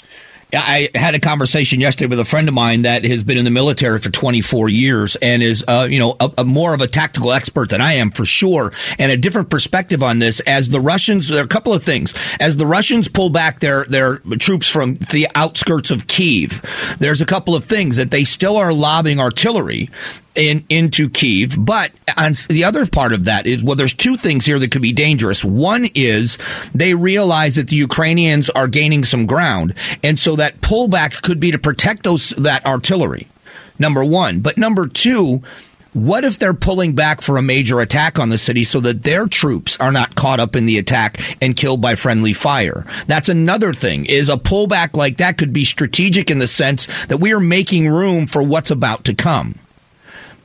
I 0.52 0.88
had 0.94 1.14
a 1.14 1.20
conversation 1.20 1.80
yesterday 1.80 2.08
with 2.08 2.20
a 2.20 2.24
friend 2.24 2.48
of 2.48 2.54
mine 2.54 2.82
that 2.82 3.04
has 3.04 3.22
been 3.22 3.36
in 3.36 3.44
the 3.44 3.50
military 3.50 3.98
for 3.98 4.10
24 4.10 4.70
years 4.70 5.16
and 5.16 5.42
is, 5.42 5.62
uh, 5.68 5.86
you 5.90 5.98
know, 5.98 6.16
a, 6.20 6.30
a 6.38 6.44
more 6.44 6.72
of 6.72 6.80
a 6.80 6.86
tactical 6.86 7.32
expert 7.32 7.68
than 7.68 7.82
I 7.82 7.94
am 7.94 8.10
for 8.10 8.24
sure, 8.24 8.72
and 8.98 9.12
a 9.12 9.16
different 9.16 9.50
perspective 9.50 10.02
on 10.02 10.20
this. 10.20 10.40
As 10.40 10.70
the 10.70 10.80
Russians, 10.80 11.28
there 11.28 11.40
are 11.40 11.44
a 11.44 11.48
couple 11.48 11.74
of 11.74 11.84
things. 11.84 12.14
As 12.40 12.56
the 12.56 12.66
Russians 12.66 13.08
pull 13.08 13.28
back 13.28 13.60
their 13.60 13.84
their 13.84 14.18
troops 14.38 14.68
from 14.68 14.94
the 15.10 15.28
outskirts 15.34 15.90
of 15.90 16.06
Kiev, 16.06 16.62
there's 16.98 17.20
a 17.20 17.26
couple 17.26 17.54
of 17.54 17.64
things 17.64 17.96
that 17.96 18.10
they 18.10 18.24
still 18.24 18.56
are 18.56 18.72
lobbing 18.72 19.20
artillery 19.20 19.90
in, 20.38 20.64
into 20.68 21.10
Kiev. 21.10 21.56
But 21.58 21.92
on 22.16 22.32
the 22.48 22.64
other 22.64 22.86
part 22.86 23.12
of 23.12 23.26
that 23.26 23.46
is, 23.46 23.62
well, 23.62 23.76
there's 23.76 23.94
two 23.94 24.16
things 24.16 24.46
here 24.46 24.58
that 24.58 24.70
could 24.70 24.82
be 24.82 24.92
dangerous. 24.92 25.44
One 25.44 25.86
is 25.94 26.38
they 26.74 26.94
realize 26.94 27.56
that 27.56 27.68
the 27.68 27.76
Ukrainians 27.76 28.48
are 28.50 28.68
gaining 28.68 29.04
some 29.04 29.26
ground. 29.26 29.74
And 30.02 30.18
so 30.18 30.36
that 30.36 30.60
pullback 30.60 31.22
could 31.22 31.40
be 31.40 31.50
to 31.50 31.58
protect 31.58 32.04
those, 32.04 32.30
that 32.30 32.64
artillery. 32.64 33.28
Number 33.78 34.04
one. 34.04 34.40
But 34.40 34.58
number 34.58 34.86
two, 34.86 35.42
what 35.92 36.24
if 36.24 36.38
they're 36.38 36.54
pulling 36.54 36.94
back 36.94 37.22
for 37.22 37.38
a 37.38 37.42
major 37.42 37.80
attack 37.80 38.18
on 38.18 38.28
the 38.28 38.38
city 38.38 38.62
so 38.64 38.78
that 38.80 39.02
their 39.02 39.26
troops 39.26 39.76
are 39.80 39.90
not 39.90 40.14
caught 40.14 40.38
up 40.38 40.54
in 40.54 40.66
the 40.66 40.78
attack 40.78 41.18
and 41.40 41.56
killed 41.56 41.80
by 41.80 41.94
friendly 41.94 42.32
fire? 42.32 42.86
That's 43.06 43.28
another 43.28 43.72
thing 43.72 44.06
is 44.06 44.28
a 44.28 44.36
pullback 44.36 44.96
like 44.96 45.16
that 45.16 45.38
could 45.38 45.52
be 45.52 45.64
strategic 45.64 46.30
in 46.30 46.38
the 46.38 46.46
sense 46.46 46.86
that 47.06 47.18
we 47.18 47.32
are 47.32 47.40
making 47.40 47.88
room 47.88 48.26
for 48.26 48.42
what's 48.42 48.70
about 48.70 49.04
to 49.04 49.14
come. 49.14 49.58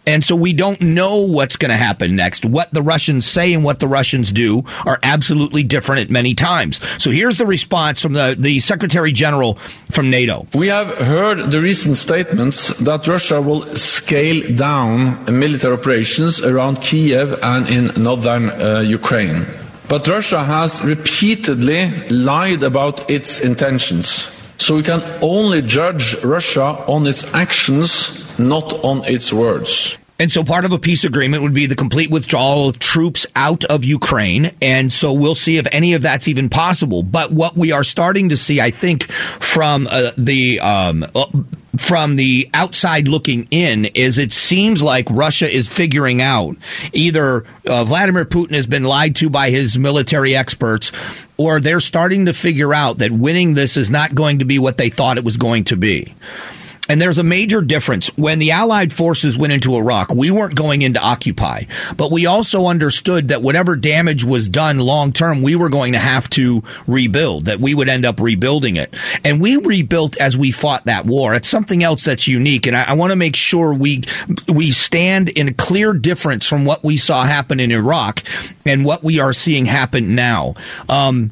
And 0.05 0.24
so 0.24 0.36
we 0.36 0.53
don't 0.53 0.81
know 0.81 1.25
what's 1.25 1.55
going 1.55 1.69
to 1.69 1.77
happen 1.77 2.15
next. 2.15 2.45
What 2.45 2.74
the 2.74 2.81
Russians 2.81 3.25
say 3.25 3.53
and 3.53 3.63
what 3.63 3.79
the 3.79 3.88
Russians 3.88 4.31
do 4.31 4.63
are 4.86 5.00
absolutely 5.01 5.63
different 5.63 6.01
at 6.01 6.10
many 6.10 6.36
times. 6.36 6.79
So 7.01 7.10
here's 7.12 7.38
the 7.38 7.45
response 7.45 8.01
from 8.01 8.13
the, 8.13 8.36
the 8.38 8.60
Secretary 8.60 9.12
General 9.12 9.55
from 9.91 10.10
NATO. 10.10 10.45
We 10.53 10.67
have 10.67 10.93
heard 10.98 11.51
the 11.51 11.62
recent 11.62 11.98
statements 11.98 12.77
that 12.79 13.07
Russia 13.07 13.41
will 13.41 13.62
scale 13.62 14.55
down 14.55 15.24
military 15.25 15.74
operations 15.74 16.41
around 16.41 16.81
Kiev 16.81 17.39
and 17.41 17.69
in 17.69 18.03
northern 18.03 18.50
uh, 18.50 18.79
Ukraine. 18.79 19.45
But 19.88 20.07
Russia 20.07 20.43
has 20.43 20.83
repeatedly 20.83 21.91
lied 22.10 22.63
about 22.63 23.10
its 23.10 23.41
intentions. 23.41 24.33
So 24.57 24.75
we 24.75 24.83
can 24.83 25.01
only 25.22 25.62
judge 25.62 26.15
Russia 26.24 26.83
on 26.88 27.05
its 27.07 27.33
actions, 27.33 28.38
not 28.39 28.74
on 28.83 29.03
its 29.05 29.33
words. 29.33 29.98
And 30.19 30.31
so 30.31 30.43
part 30.43 30.63
of 30.63 30.72
a 30.72 30.79
peace 30.79 31.03
agreement 31.03 31.41
would 31.43 31.53
be 31.53 31.65
the 31.65 31.75
complete 31.75 32.12
withdrawal 32.12 32.69
of 32.69 32.79
troops 32.79 33.25
out 33.36 33.65
of 33.65 33.83
Ukraine. 33.83 34.55
And 34.62 34.91
so 34.91 35.12
we'll 35.12 35.36
see 35.36 35.57
if 35.57 35.67
any 35.72 35.95
of 35.95 36.03
that's 36.03 36.27
even 36.27 36.50
possible. 36.50 37.03
But 37.03 37.31
what 37.31 37.57
we 37.57 37.72
are 37.72 37.83
starting 37.83 38.29
to 38.29 38.38
see, 38.38 38.62
I 38.62 38.72
think, 38.72 39.12
from 39.12 39.88
uh, 39.89 40.12
the 40.17 40.60
um, 40.60 41.05
from 41.77 42.15
the 42.15 42.50
outside 42.53 43.08
looking 43.08 43.48
in 43.50 43.86
is 43.86 44.18
it 44.18 44.32
seems 44.32 44.84
like 44.84 45.08
Russia 45.10 45.51
is 45.51 45.68
figuring 45.68 46.22
out 46.22 46.56
either 46.94 47.46
uh, 47.68 47.84
Vladimir 47.84 48.25
Putin 48.25 48.53
has 48.53 48.68
been 48.68 48.84
lied 48.84 49.15
to 49.15 49.30
by 49.30 49.50
his 49.50 49.80
military 49.80 50.36
experts 50.36 50.92
or 51.38 51.60
they're 51.60 51.80
starting 51.80 52.27
to 52.27 52.34
figure 52.34 52.74
out 52.74 53.00
that 53.00 53.12
winning 53.12 53.56
this 53.56 53.75
is 53.75 53.89
not 53.89 54.13
going 54.13 54.39
to 54.39 54.46
be 54.46 54.60
what 54.60 54.77
they 54.77 54.89
thought 54.89 55.18
it 55.18 55.24
was 55.24 55.38
going 55.38 55.63
to 55.63 55.75
be. 55.75 56.13
And 56.90 57.02
there's 57.02 57.18
a 57.18 57.24
major 57.24 57.62
difference. 57.62 58.08
When 58.18 58.40
the 58.40 58.52
Allied 58.52 58.92
forces 58.92 59.38
went 59.38 59.54
into 59.54 59.78
Iraq, 59.78 60.13
we 60.13 60.32
weren't 60.32 60.56
going 60.56 60.82
into 60.82 61.00
occupy, 61.00 61.63
but 61.96 62.12
we 62.12 62.25
also 62.25 62.66
understood 62.66 63.30
that 63.30 63.42
whatever 63.42 63.78
damage 63.78 64.25
was 64.25 64.50
done 64.50 64.80
long 64.80 65.13
term, 65.13 65.42
we 65.42 65.56
were 65.56 65.70
going 65.70 65.94
to 65.94 66.00
have 66.00 66.30
to 66.32 66.62
rebuild, 66.86 67.46
that 67.46 67.62
we 67.62 67.74
would 67.74 67.88
end 67.88 68.06
up 68.06 68.20
rebuilding 68.20 68.75
it. 68.75 68.94
And 69.24 69.40
we 69.40 69.56
rebuilt 69.56 70.18
as 70.18 70.36
we 70.36 70.52
fought 70.52 70.86
that 70.86 71.06
war. 71.06 71.34
It's 71.34 71.48
something 71.48 71.84
else 71.84 72.04
that's 72.04 72.28
unique. 72.28 72.68
And 72.68 72.75
I, 72.75 72.84
I 72.90 72.94
want 72.94 73.12
to 73.12 73.16
make 73.16 73.38
sure 73.38 73.74
we, 73.74 74.04
we 74.54 74.72
stand 74.72 75.30
in 75.30 75.48
a 75.48 75.54
clear 75.54 75.94
difference 75.94 76.50
from 76.50 76.66
what 76.66 76.84
we 76.84 76.98
saw 76.98 77.24
happen 77.24 77.62
in 77.62 77.72
Iraq 77.72 78.24
and 78.66 78.84
what 78.84 79.04
we 79.04 79.20
are 79.20 79.32
seeing 79.32 79.66
happen 79.66 80.16
now. 80.16 80.56
Um, 80.90 81.32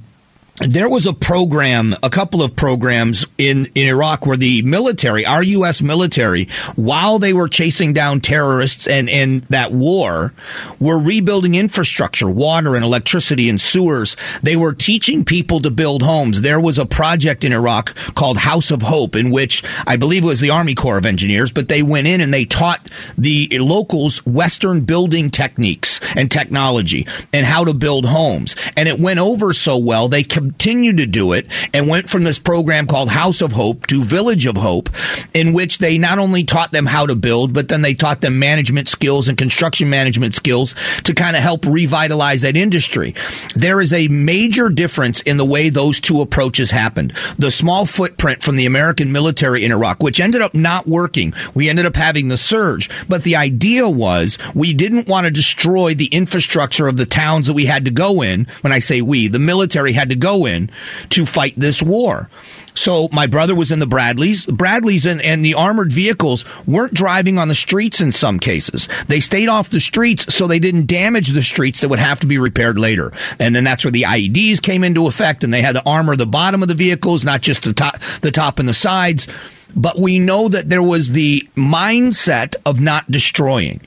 there 0.62 0.90
was 0.90 1.08
a 1.08 1.14
program, 1.14 1.96
a 2.04 2.10
couple 2.10 2.44
of 2.44 2.56
programs 2.56 3.26
in, 3.38 3.68
in 3.76 3.88
Iraq 3.88 4.26
where 4.26 4.38
the 4.38 4.62
military, 4.62 5.26
our 5.26 5.44
U.S. 5.44 5.82
military, 5.82 6.46
while 6.76 7.20
they 7.20 7.34
were 7.34 7.48
chasing 7.48 7.94
down 7.94 8.22
terrorists 8.22 8.88
and, 8.88 9.10
and 9.10 9.42
that 9.44 9.72
war, 9.72 10.34
were 10.80 11.00
rebuilding 11.00 11.56
infrastructure, 11.56 12.30
water 12.30 12.76
and 12.76 12.86
electricity 12.86 13.50
and 13.50 13.60
sewers. 13.60 14.16
They 14.44 14.56
were 14.56 14.74
teaching 14.74 15.26
people 15.26 15.60
to 15.62 15.72
build 15.72 16.04
homes. 16.04 16.42
There 16.42 16.60
was 16.60 16.78
a 16.78 16.86
project 16.86 17.44
in 17.44 17.54
Iraq 17.54 17.96
called 18.16 18.38
House 18.38 18.72
of 18.72 18.82
Hope 18.82 19.16
in 19.16 19.32
which 19.32 19.64
I 19.88 19.96
believe 19.96 20.24
it 20.24 20.28
was 20.28 20.42
the 20.42 20.52
Army 20.52 20.76
Corps 20.76 20.98
of 20.98 21.06
Engineers, 21.06 21.52
but 21.52 21.70
they 21.70 21.82
went 21.82 22.08
in 22.08 22.22
and 22.22 22.34
they 22.34 22.46
taught 22.46 22.88
the 23.18 23.48
locals 23.60 24.26
Western 24.26 24.82
building 24.82 25.30
techniques 25.30 26.00
and 26.16 26.30
technology 26.30 27.08
and 27.34 27.46
how 27.46 27.66
to 27.66 27.74
build 27.74 28.06
homes. 28.06 28.56
And 28.78 28.88
it 28.88 29.00
went 29.00 29.20
over 29.20 29.54
so 29.54 29.78
well, 29.78 30.08
they 30.08 30.24
continued 30.52 30.98
to 30.98 31.06
do 31.06 31.32
it 31.32 31.48
and 31.74 31.88
went 31.88 32.10
from 32.10 32.24
this 32.24 32.38
program 32.38 32.86
called 32.86 33.10
House 33.10 33.42
of 33.42 33.54
Hope 33.54 33.88
to 33.88 34.04
Village 34.04 34.46
of 34.46 34.58
Hope, 34.58 34.90
in 35.34 35.54
which 35.54 35.78
they 35.78 35.98
not 35.98 36.20
only 36.20 36.44
taught 36.44 36.72
them 36.72 36.86
how 36.86 37.06
to 37.06 37.16
build, 37.16 37.54
but 37.54 37.70
then 37.70 37.82
they 37.82 37.94
taught 37.94 38.20
them 38.20 38.38
management 38.38 38.90
skills 38.90 39.30
and 39.30 39.38
construction 39.38 39.90
management 39.90 40.36
skills 40.36 40.76
to 41.04 41.14
kind 41.14 41.38
of 41.38 41.42
help 41.42 41.66
revitalize 41.66 42.42
that 42.42 42.58
industry. 42.58 43.16
There 43.56 43.80
is 43.80 43.94
a 43.94 44.10
major 44.10 44.70
difference 44.70 45.22
in 45.22 45.38
the 45.38 45.46
way 45.46 45.70
those 45.70 46.00
two 46.02 46.20
approaches 46.22 46.70
happened. 46.70 47.14
The 47.40 47.52
small 47.52 47.86
footprint 47.86 48.44
from 48.44 48.58
the 48.58 48.66
American 48.66 49.12
military 49.12 49.64
in 49.64 49.72
Iraq, 49.72 50.04
which 50.04 50.20
ended 50.20 50.42
up 50.42 50.54
not 50.54 50.86
working. 50.86 51.34
We 51.54 51.70
ended 51.70 51.86
up 51.86 51.96
having 51.96 52.28
the 52.28 52.38
surge, 52.38 52.90
but 53.08 53.24
the 53.24 53.38
idea 53.38 53.88
was 53.88 54.38
we 54.54 54.74
didn't 54.74 55.08
want 55.08 55.26
to 55.26 55.32
destroy 55.32 55.94
the 55.94 56.08
infrastructure 56.08 56.88
of 56.88 56.98
the 56.98 57.06
towns 57.06 57.48
that 57.48 57.54
we 57.54 57.66
had 57.66 57.86
to 57.86 57.92
go 57.92 58.22
in. 58.22 58.48
When 58.62 58.74
I 58.74 58.80
say 58.80 59.02
we, 59.02 59.28
the 59.28 59.40
military 59.40 59.94
had 59.94 60.10
to 60.10 60.16
go 60.16 60.31
in 60.46 60.70
to 61.10 61.26
fight 61.26 61.54
this 61.58 61.82
war. 61.82 62.30
So 62.74 63.10
my 63.12 63.28
brother 63.28 63.54
was 63.54 63.72
in 63.72 63.80
the 63.80 63.86
Bradleys. 63.86 64.46
Bradleys 64.46 65.06
and, 65.06 65.22
and, 65.22 65.44
the 65.44 65.56
armored 65.56 65.92
vehicles 65.92 66.46
weren't 66.66 66.94
driving 66.94 67.38
on 67.38 67.48
the 67.48 67.56
streets 67.56 68.00
in 68.00 68.12
some 68.12 68.40
cases. 68.40 68.88
They 69.08 69.20
stayed 69.20 69.50
off 69.50 69.70
the 69.70 69.80
streets 69.80 70.34
so 70.34 70.48
they 70.48 70.60
didn't 70.60 70.86
damage 70.86 71.30
the 71.30 71.42
streets 71.42 71.82
that 71.82 71.90
would 71.90 72.00
have 72.00 72.20
to 72.22 72.28
be 72.28 72.38
repaired 72.38 72.80
later. 72.80 73.12
And 73.40 73.56
then 73.56 73.64
that's 73.64 73.84
where 73.84 73.92
the 73.92 74.04
IEDs 74.04 74.62
came 74.62 74.84
into 74.84 75.08
effect 75.08 75.44
and 75.44 75.54
they 75.54 75.62
had 75.62 75.76
to 75.76 75.86
armor 75.86 76.16
the 76.16 76.26
bottom 76.26 76.62
of 76.62 76.68
the 76.68 76.76
vehicles, 76.76 77.26
not 77.26 77.42
just 77.42 77.64
the 77.64 77.74
top, 77.74 78.00
the 78.22 78.32
top 78.32 78.60
and 78.60 78.70
the 78.70 78.74
sides. 78.74 79.28
But 79.76 79.98
we 79.98 80.20
know 80.20 80.48
that 80.48 80.70
there 80.70 80.84
was 80.84 81.12
the 81.12 81.48
mindset 81.56 82.56
of 82.66 82.80
not 82.80 83.10
destroying. 83.10 83.82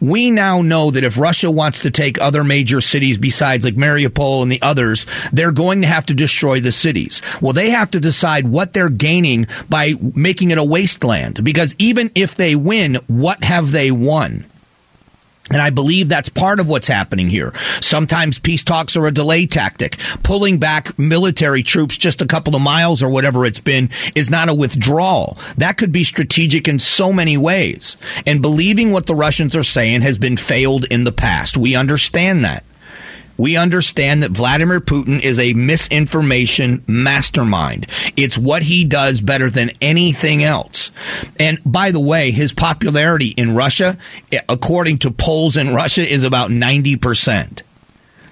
We 0.00 0.30
now 0.30 0.62
know 0.62 0.90
that 0.90 1.04
if 1.04 1.18
Russia 1.18 1.50
wants 1.50 1.80
to 1.80 1.90
take 1.90 2.20
other 2.20 2.44
major 2.44 2.80
cities 2.80 3.18
besides 3.18 3.64
like 3.64 3.74
Mariupol 3.74 4.42
and 4.42 4.52
the 4.52 4.62
others, 4.62 5.06
they're 5.32 5.52
going 5.52 5.82
to 5.82 5.88
have 5.88 6.06
to 6.06 6.14
destroy 6.14 6.60
the 6.60 6.72
cities. 6.72 7.22
Well, 7.40 7.52
they 7.52 7.70
have 7.70 7.90
to 7.92 8.00
decide 8.00 8.46
what 8.46 8.72
they're 8.72 8.88
gaining 8.88 9.46
by 9.68 9.94
making 10.14 10.50
it 10.50 10.58
a 10.58 10.64
wasteland 10.64 11.42
because 11.42 11.74
even 11.78 12.10
if 12.14 12.34
they 12.34 12.54
win, 12.54 12.96
what 13.06 13.42
have 13.44 13.72
they 13.72 13.90
won? 13.90 14.46
And 15.50 15.62
I 15.62 15.70
believe 15.70 16.08
that's 16.08 16.28
part 16.28 16.58
of 16.58 16.66
what's 16.66 16.88
happening 16.88 17.30
here. 17.30 17.52
Sometimes 17.80 18.38
peace 18.38 18.64
talks 18.64 18.96
are 18.96 19.06
a 19.06 19.12
delay 19.12 19.46
tactic. 19.46 19.96
Pulling 20.22 20.58
back 20.58 20.98
military 20.98 21.62
troops 21.62 21.96
just 21.96 22.20
a 22.20 22.26
couple 22.26 22.56
of 22.56 22.62
miles 22.62 23.02
or 23.02 23.08
whatever 23.08 23.44
it's 23.44 23.60
been 23.60 23.90
is 24.14 24.28
not 24.28 24.48
a 24.48 24.54
withdrawal. 24.54 25.38
That 25.56 25.76
could 25.76 25.92
be 25.92 26.02
strategic 26.04 26.66
in 26.66 26.78
so 26.78 27.12
many 27.12 27.36
ways. 27.36 27.96
And 28.26 28.42
believing 28.42 28.90
what 28.90 29.06
the 29.06 29.14
Russians 29.14 29.54
are 29.54 29.62
saying 29.62 30.02
has 30.02 30.18
been 30.18 30.36
failed 30.36 30.84
in 30.86 31.04
the 31.04 31.12
past. 31.12 31.56
We 31.56 31.76
understand 31.76 32.44
that 32.44 32.64
we 33.36 33.56
understand 33.56 34.22
that 34.22 34.30
Vladimir 34.30 34.80
Putin 34.80 35.20
is 35.20 35.38
a 35.38 35.52
misinformation 35.52 36.84
mastermind. 36.86 37.86
It's 38.16 38.38
what 38.38 38.62
he 38.62 38.84
does 38.84 39.20
better 39.20 39.50
than 39.50 39.72
anything 39.80 40.44
else. 40.44 40.90
And 41.38 41.60
by 41.64 41.90
the 41.90 42.00
way, 42.00 42.30
his 42.30 42.52
popularity 42.52 43.28
in 43.28 43.54
Russia, 43.54 43.98
according 44.48 44.98
to 44.98 45.10
polls 45.10 45.56
in 45.56 45.74
Russia, 45.74 46.08
is 46.08 46.24
about 46.24 46.50
90%. 46.50 47.62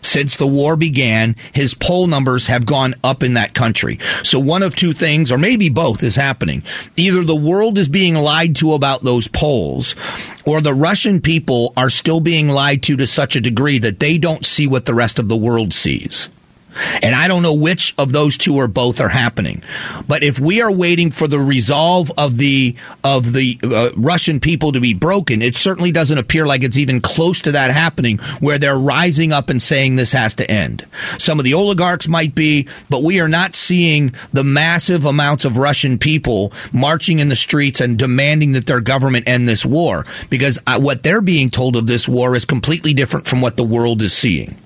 Since 0.04 0.36
the 0.36 0.46
war 0.46 0.76
began, 0.76 1.34
his 1.52 1.74
poll 1.74 2.06
numbers 2.06 2.46
have 2.46 2.66
gone 2.66 2.94
up 3.02 3.22
in 3.22 3.34
that 3.34 3.54
country. 3.54 3.98
So 4.22 4.38
one 4.38 4.62
of 4.62 4.76
two 4.76 4.92
things, 4.92 5.32
or 5.32 5.38
maybe 5.38 5.70
both, 5.70 6.02
is 6.02 6.14
happening. 6.14 6.62
Either 6.96 7.24
the 7.24 7.34
world 7.34 7.78
is 7.78 7.88
being 7.88 8.14
lied 8.14 8.54
to 8.56 8.74
about 8.74 9.02
those 9.02 9.28
polls, 9.28 9.94
or 10.44 10.60
the 10.60 10.74
Russian 10.74 11.20
people 11.20 11.72
are 11.76 11.90
still 11.90 12.20
being 12.20 12.48
lied 12.48 12.82
to 12.84 12.96
to 12.96 13.06
such 13.06 13.34
a 13.34 13.40
degree 13.40 13.78
that 13.78 13.98
they 13.98 14.18
don't 14.18 14.44
see 14.44 14.66
what 14.66 14.84
the 14.84 14.94
rest 14.94 15.18
of 15.18 15.28
the 15.28 15.36
world 15.36 15.72
sees. 15.72 16.28
And 17.02 17.14
I 17.14 17.28
don't 17.28 17.42
know 17.42 17.54
which 17.54 17.94
of 17.98 18.12
those 18.12 18.36
two 18.36 18.56
or 18.56 18.68
both 18.68 19.00
are 19.00 19.08
happening. 19.08 19.62
But 20.08 20.22
if 20.22 20.38
we 20.38 20.60
are 20.62 20.72
waiting 20.72 21.10
for 21.10 21.28
the 21.28 21.38
resolve 21.38 22.10
of 22.18 22.36
the 22.38 22.76
of 23.02 23.32
the 23.32 23.58
uh, 23.62 23.90
Russian 23.96 24.40
people 24.40 24.72
to 24.72 24.80
be 24.80 24.94
broken, 24.94 25.42
it 25.42 25.56
certainly 25.56 25.92
doesn't 25.92 26.18
appear 26.18 26.46
like 26.46 26.62
it's 26.62 26.78
even 26.78 27.00
close 27.00 27.40
to 27.42 27.52
that 27.52 27.70
happening 27.70 28.18
where 28.40 28.58
they're 28.58 28.78
rising 28.78 29.32
up 29.32 29.50
and 29.50 29.62
saying 29.62 29.96
this 29.96 30.12
has 30.12 30.34
to 30.36 30.50
end. 30.50 30.86
Some 31.18 31.38
of 31.38 31.44
the 31.44 31.54
oligarchs 31.54 32.08
might 32.08 32.34
be, 32.34 32.68
but 32.88 33.02
we 33.02 33.20
are 33.20 33.28
not 33.28 33.54
seeing 33.54 34.14
the 34.32 34.44
massive 34.44 35.04
amounts 35.04 35.44
of 35.44 35.58
Russian 35.58 35.98
people 35.98 36.52
marching 36.72 37.20
in 37.20 37.28
the 37.28 37.36
streets 37.36 37.80
and 37.80 37.98
demanding 37.98 38.52
that 38.52 38.66
their 38.66 38.80
government 38.80 39.28
end 39.28 39.48
this 39.48 39.64
war 39.64 40.04
because 40.30 40.58
uh, 40.66 40.78
what 40.80 41.02
they're 41.02 41.20
being 41.20 41.50
told 41.50 41.76
of 41.76 41.86
this 41.86 42.08
war 42.08 42.34
is 42.34 42.44
completely 42.44 42.94
different 42.94 43.26
from 43.26 43.40
what 43.40 43.56
the 43.56 43.64
world 43.64 44.02
is 44.02 44.12
seeing. 44.12 44.56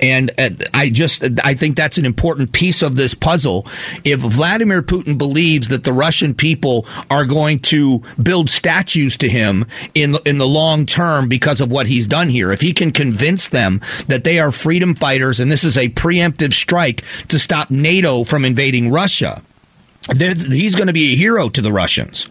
And 0.00 0.30
uh, 0.38 0.50
I 0.72 0.90
just, 0.90 1.24
I 1.44 1.54
think 1.54 1.76
that's 1.76 1.98
an 1.98 2.06
important 2.06 2.52
piece 2.52 2.82
of 2.82 2.96
this 2.96 3.14
puzzle. 3.14 3.66
If 4.04 4.20
Vladimir 4.20 4.82
Putin 4.82 5.18
believes 5.18 5.68
that 5.68 5.84
the 5.84 5.92
Russian 5.92 6.34
people 6.34 6.86
are 7.10 7.24
going 7.24 7.60
to 7.60 8.02
build 8.22 8.48
statues 8.50 9.16
to 9.18 9.28
him 9.28 9.66
in, 9.94 10.16
in 10.24 10.38
the 10.38 10.46
long 10.46 10.86
term 10.86 11.28
because 11.28 11.60
of 11.60 11.70
what 11.70 11.86
he's 11.86 12.06
done 12.06 12.28
here, 12.28 12.50
if 12.50 12.60
he 12.60 12.72
can 12.72 12.92
convince 12.92 13.48
them 13.48 13.80
that 14.08 14.24
they 14.24 14.38
are 14.38 14.52
freedom 14.52 14.94
fighters 14.94 15.40
and 15.40 15.50
this 15.50 15.64
is 15.64 15.76
a 15.76 15.88
preemptive 15.90 16.52
strike 16.52 17.02
to 17.28 17.38
stop 17.38 17.70
NATO 17.70 18.24
from 18.24 18.44
invading 18.44 18.90
Russia, 18.90 19.42
he's 20.16 20.74
going 20.74 20.86
to 20.86 20.92
be 20.92 21.12
a 21.12 21.16
hero 21.16 21.48
to 21.50 21.60
the 21.60 21.72
Russians. 21.72 22.26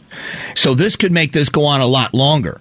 So 0.55 0.73
this 0.73 0.95
could 0.95 1.11
make 1.11 1.31
this 1.31 1.49
go 1.49 1.65
on 1.65 1.81
a 1.81 1.87
lot 1.87 2.13
longer. 2.13 2.59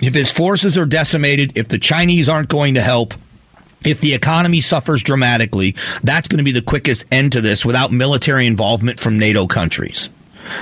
If 0.00 0.14
his 0.14 0.32
forces 0.32 0.76
are 0.76 0.86
decimated, 0.86 1.56
if 1.56 1.68
the 1.68 1.78
Chinese 1.78 2.28
aren't 2.28 2.48
going 2.48 2.74
to 2.74 2.80
help, 2.80 3.14
if 3.84 4.00
the 4.00 4.14
economy 4.14 4.60
suffers 4.60 5.02
dramatically, 5.02 5.76
that's 6.02 6.28
going 6.28 6.38
to 6.38 6.44
be 6.44 6.52
the 6.52 6.62
quickest 6.62 7.04
end 7.10 7.32
to 7.32 7.40
this 7.40 7.64
without 7.64 7.92
military 7.92 8.46
involvement 8.46 9.00
from 9.00 9.18
NATO 9.18 9.46
countries. 9.46 10.08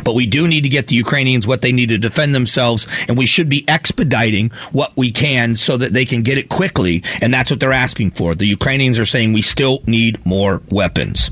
But 0.05 0.15
we 0.15 0.27
do 0.27 0.47
need 0.47 0.63
to 0.63 0.69
get 0.69 0.89
the 0.89 0.95
Ukrainians 0.95 1.47
what 1.47 1.61
they 1.61 1.73
need 1.73 1.89
to 1.89 1.99
defend 1.99 2.35
themselves, 2.35 2.87
and 3.09 3.17
we 3.17 3.27
should 3.27 3.49
be 3.49 3.69
expediting 3.69 4.51
what 4.71 4.97
we 4.97 5.11
can 5.11 5.57
so 5.57 5.77
that 5.77 5.93
they 5.93 6.05
can 6.05 6.23
get 6.23 6.39
it 6.39 6.49
quickly, 6.49 7.03
and 7.21 7.33
that's 7.33 7.51
what 7.51 7.61
they're 7.61 7.73
asking 7.73 8.13
for. 8.13 8.35
The 8.35 8.47
Ukrainians 8.47 8.99
are 8.99 9.07
saying 9.07 9.33
we 9.33 9.43
still 9.43 9.83
need 9.87 10.25
more 10.25 10.63
weapons. 10.71 11.31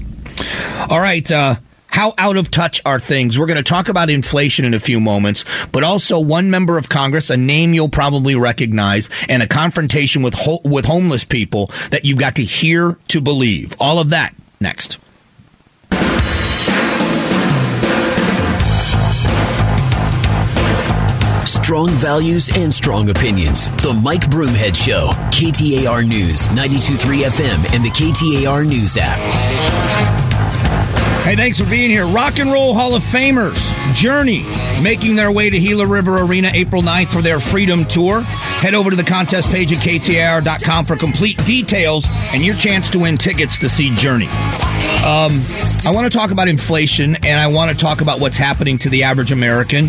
All 0.88 1.00
right, 1.00 1.30
uh, 1.30 1.56
how 1.90 2.14
out 2.18 2.36
of 2.36 2.50
touch 2.50 2.80
are 2.84 2.98
things? 3.00 3.38
We're 3.38 3.46
going 3.46 3.56
to 3.56 3.62
talk 3.62 3.88
about 3.88 4.10
inflation 4.10 4.64
in 4.64 4.74
a 4.74 4.80
few 4.80 5.00
moments, 5.00 5.44
but 5.72 5.84
also 5.84 6.18
one 6.18 6.50
member 6.50 6.78
of 6.78 6.88
Congress, 6.88 7.30
a 7.30 7.36
name 7.36 7.74
you'll 7.74 7.88
probably 7.88 8.34
recognize, 8.36 9.08
and 9.28 9.42
a 9.42 9.46
confrontation 9.46 10.22
with 10.22 10.34
ho- 10.34 10.60
with 10.64 10.84
homeless 10.84 11.24
people 11.24 11.70
that 11.90 12.04
you've 12.04 12.18
got 12.18 12.36
to 12.36 12.44
hear 12.44 12.96
to 13.08 13.20
believe. 13.20 13.74
All 13.80 13.98
of 13.98 14.10
that 14.10 14.34
next. 14.60 14.98
Strong 21.46 21.90
values 21.90 22.50
and 22.54 22.72
strong 22.72 23.10
opinions. 23.10 23.68
The 23.82 23.92
Mike 23.92 24.22
Broomhead 24.22 24.74
Show. 24.74 25.08
KTAR 25.30 26.06
News, 26.06 26.48
92.3 26.48 27.24
FM, 27.24 27.72
and 27.74 27.84
the 27.84 27.90
KTAR 27.90 28.66
News 28.66 28.96
app. 28.98 29.79
Hey, 31.22 31.36
thanks 31.36 31.60
for 31.60 31.68
being 31.68 31.90
here. 31.90 32.06
Rock 32.06 32.38
and 32.38 32.50
Roll 32.50 32.74
Hall 32.74 32.94
of 32.94 33.02
Famers, 33.02 33.54
Journey, 33.94 34.42
making 34.82 35.16
their 35.16 35.30
way 35.30 35.50
to 35.50 35.60
Gila 35.60 35.86
River 35.86 36.22
Arena 36.22 36.50
April 36.52 36.82
9th 36.82 37.12
for 37.12 37.20
their 37.20 37.38
Freedom 37.38 37.84
Tour. 37.84 38.22
Head 38.22 38.74
over 38.74 38.90
to 38.90 38.96
the 38.96 39.04
contest 39.04 39.48
page 39.52 39.72
at 39.72 39.78
KTAR.com 39.80 40.86
for 40.86 40.96
complete 40.96 41.36
details 41.44 42.06
and 42.08 42.44
your 42.44 42.56
chance 42.56 42.88
to 42.90 42.98
win 42.98 43.18
tickets 43.18 43.58
to 43.58 43.68
see 43.68 43.94
Journey. 43.94 44.28
Um, 45.04 45.40
I 45.86 45.92
want 45.94 46.12
to 46.12 46.18
talk 46.18 46.30
about 46.30 46.46
inflation 46.46 47.16
and 47.24 47.40
I 47.40 47.46
want 47.46 47.70
to 47.70 47.76
talk 47.76 48.02
about 48.02 48.20
what's 48.20 48.36
happening 48.36 48.78
to 48.80 48.90
the 48.90 49.04
average 49.04 49.32
American. 49.32 49.88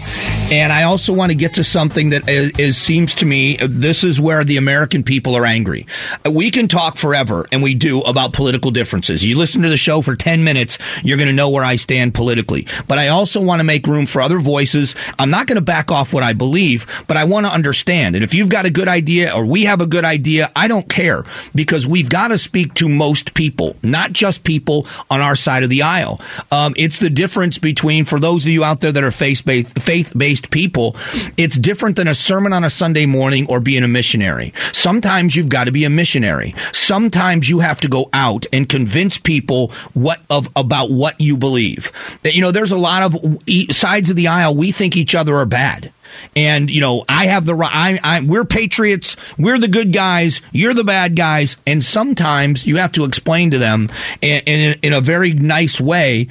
And 0.49 0.71
I 0.71 0.83
also 0.83 1.11
want 1.11 1.31
to 1.31 1.35
get 1.35 1.55
to 1.55 1.65
something 1.65 2.11
that 2.11 2.29
is, 2.29 2.51
is, 2.57 2.77
seems 2.77 3.13
to 3.15 3.25
me 3.25 3.57
this 3.57 4.05
is 4.05 4.21
where 4.21 4.45
the 4.45 4.55
American 4.55 5.03
people 5.03 5.35
are 5.35 5.45
angry. 5.45 5.85
We 6.29 6.49
can 6.49 6.69
talk 6.69 6.97
forever, 6.97 7.45
and 7.51 7.61
we 7.61 7.73
do, 7.73 8.01
about 8.01 8.31
political 8.33 8.71
differences. 8.71 9.23
You 9.23 9.37
listen 9.37 9.61
to 9.63 9.69
the 9.69 9.77
show 9.77 10.01
for 10.01 10.15
10 10.15 10.43
minutes, 10.45 10.77
you're 11.03 11.17
going 11.17 11.27
to 11.27 11.35
know 11.35 11.49
where 11.49 11.63
I 11.63 11.75
stand 11.75 12.13
politically. 12.13 12.67
But 12.87 12.97
I 12.97 13.09
also 13.09 13.41
want 13.41 13.59
to 13.59 13.65
make 13.65 13.87
room 13.87 14.05
for 14.05 14.21
other 14.21 14.39
voices. 14.39 14.95
I'm 15.19 15.29
not 15.29 15.47
going 15.47 15.57
to 15.57 15.61
back 15.61 15.91
off 15.91 16.13
what 16.13 16.23
I 16.23 16.33
believe, 16.33 17.03
but 17.07 17.17
I 17.17 17.25
want 17.25 17.45
to 17.45 17.53
understand. 17.53 18.15
And 18.15 18.23
if 18.23 18.33
you've 18.33 18.49
got 18.49 18.65
a 18.65 18.71
good 18.71 18.87
idea 18.87 19.35
or 19.35 19.45
we 19.45 19.63
have 19.63 19.81
a 19.81 19.87
good 19.87 20.05
idea, 20.05 20.51
I 20.55 20.67
don't 20.67 20.87
care 20.87 21.25
because 21.53 21.85
we've 21.85 22.09
got 22.09 22.29
to 22.29 22.37
speak 22.37 22.73
to 22.75 22.87
most 22.87 23.33
people, 23.33 23.75
not 23.83 24.13
just 24.13 24.43
people 24.45 24.80
on 25.09 25.21
our 25.21 25.35
side 25.35 25.63
of 25.63 25.69
the 25.69 25.81
aisle. 25.81 26.19
Um, 26.51 26.73
it's 26.77 26.99
the 26.99 27.09
difference 27.09 27.57
between, 27.57 28.05
for 28.05 28.19
those 28.19 28.45
of 28.45 28.51
you 28.51 28.63
out 28.63 28.81
there 28.81 28.91
that 28.91 29.03
are 29.03 29.11
faith 29.11 29.45
based, 29.45 29.79
faith 29.79 30.13
based 30.15 30.51
people, 30.51 30.95
it's 31.37 31.57
different 31.57 31.95
than 31.95 32.07
a 32.07 32.15
sermon 32.15 32.53
on 32.53 32.63
a 32.63 32.69
Sunday 32.69 33.05
morning 33.05 33.45
or 33.47 33.59
being 33.59 33.83
a 33.83 33.87
missionary. 33.87 34.53
Sometimes 34.71 35.35
you've 35.35 35.49
got 35.49 35.65
to 35.65 35.71
be 35.71 35.85
a 35.85 35.89
missionary. 35.89 36.55
Sometimes 36.71 37.49
you 37.49 37.59
have 37.59 37.79
to 37.81 37.87
go 37.87 38.09
out 38.13 38.45
and 38.53 38.67
convince 38.67 39.17
people 39.17 39.71
what 39.93 40.19
of 40.29 40.49
about 40.55 40.91
what 40.91 41.19
you 41.19 41.37
believe. 41.37 41.91
That 42.23 42.35
you 42.35 42.41
know, 42.41 42.51
there's 42.51 42.71
a 42.71 42.77
lot 42.77 43.03
of 43.03 43.43
sides 43.71 44.09
of 44.09 44.15
the 44.15 44.27
aisle 44.27 44.55
we 44.55 44.71
think 44.71 44.95
each 44.95 45.15
other 45.15 45.35
are 45.35 45.45
bad. 45.45 45.91
And 46.35 46.69
you 46.69 46.81
know, 46.81 47.05
I 47.07 47.27
have 47.27 47.45
the 47.45 47.55
I, 47.55 47.99
I 48.03 48.21
we're 48.21 48.45
patriots. 48.45 49.15
We're 49.37 49.59
the 49.59 49.67
good 49.67 49.93
guys. 49.93 50.41
You're 50.51 50.73
the 50.73 50.83
bad 50.83 51.15
guys. 51.15 51.57
And 51.65 51.83
sometimes 51.83 52.65
you 52.65 52.77
have 52.77 52.91
to 52.93 53.05
explain 53.05 53.51
to 53.51 53.57
them 53.57 53.89
in, 54.21 54.39
in, 54.45 54.79
in 54.81 54.93
a 54.93 55.01
very 55.01 55.33
nice 55.33 55.79
way 55.79 56.27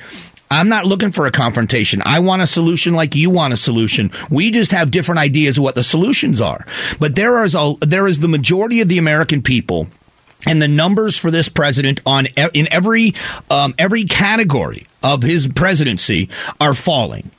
I'm 0.53 0.69
not 0.69 0.85
looking 0.85 1.13
for 1.13 1.27
a 1.27 1.31
confrontation. 1.31 2.03
I 2.05 2.19
want 2.19 2.43
a 2.43 2.47
solution 2.47 2.95
like 2.95 3.15
you 3.15 3.31
want 3.31 3.53
a 3.53 3.57
solution. 3.57 4.11
We 4.31 4.51
just 4.51 4.73
have 4.73 4.91
different 4.91 5.21
ideas 5.21 5.59
of 5.59 5.65
what 5.65 5.77
the 5.77 5.85
solutions 5.85 6.41
are. 6.41 6.67
But 6.99 7.15
there 7.15 7.45
is 7.45 7.55
a, 7.55 7.75
there 7.81 8.09
is 8.09 8.19
the 8.19 8.27
majority 8.27 8.81
of 8.81 8.89
the 8.89 8.99
American 8.99 9.43
people 9.43 9.87
and 10.47 10.61
the 10.61 10.69
numbers 10.69 11.17
for 11.17 11.31
this 11.31 11.49
president 11.49 12.01
on 12.05 12.27
in 12.27 12.67
every 12.73 13.15
um, 13.49 13.75
every 13.79 14.05
category 14.05 14.87
of 15.03 15.23
his 15.23 15.47
presidency 15.47 16.29
are 16.61 16.75
falling. 16.75 17.31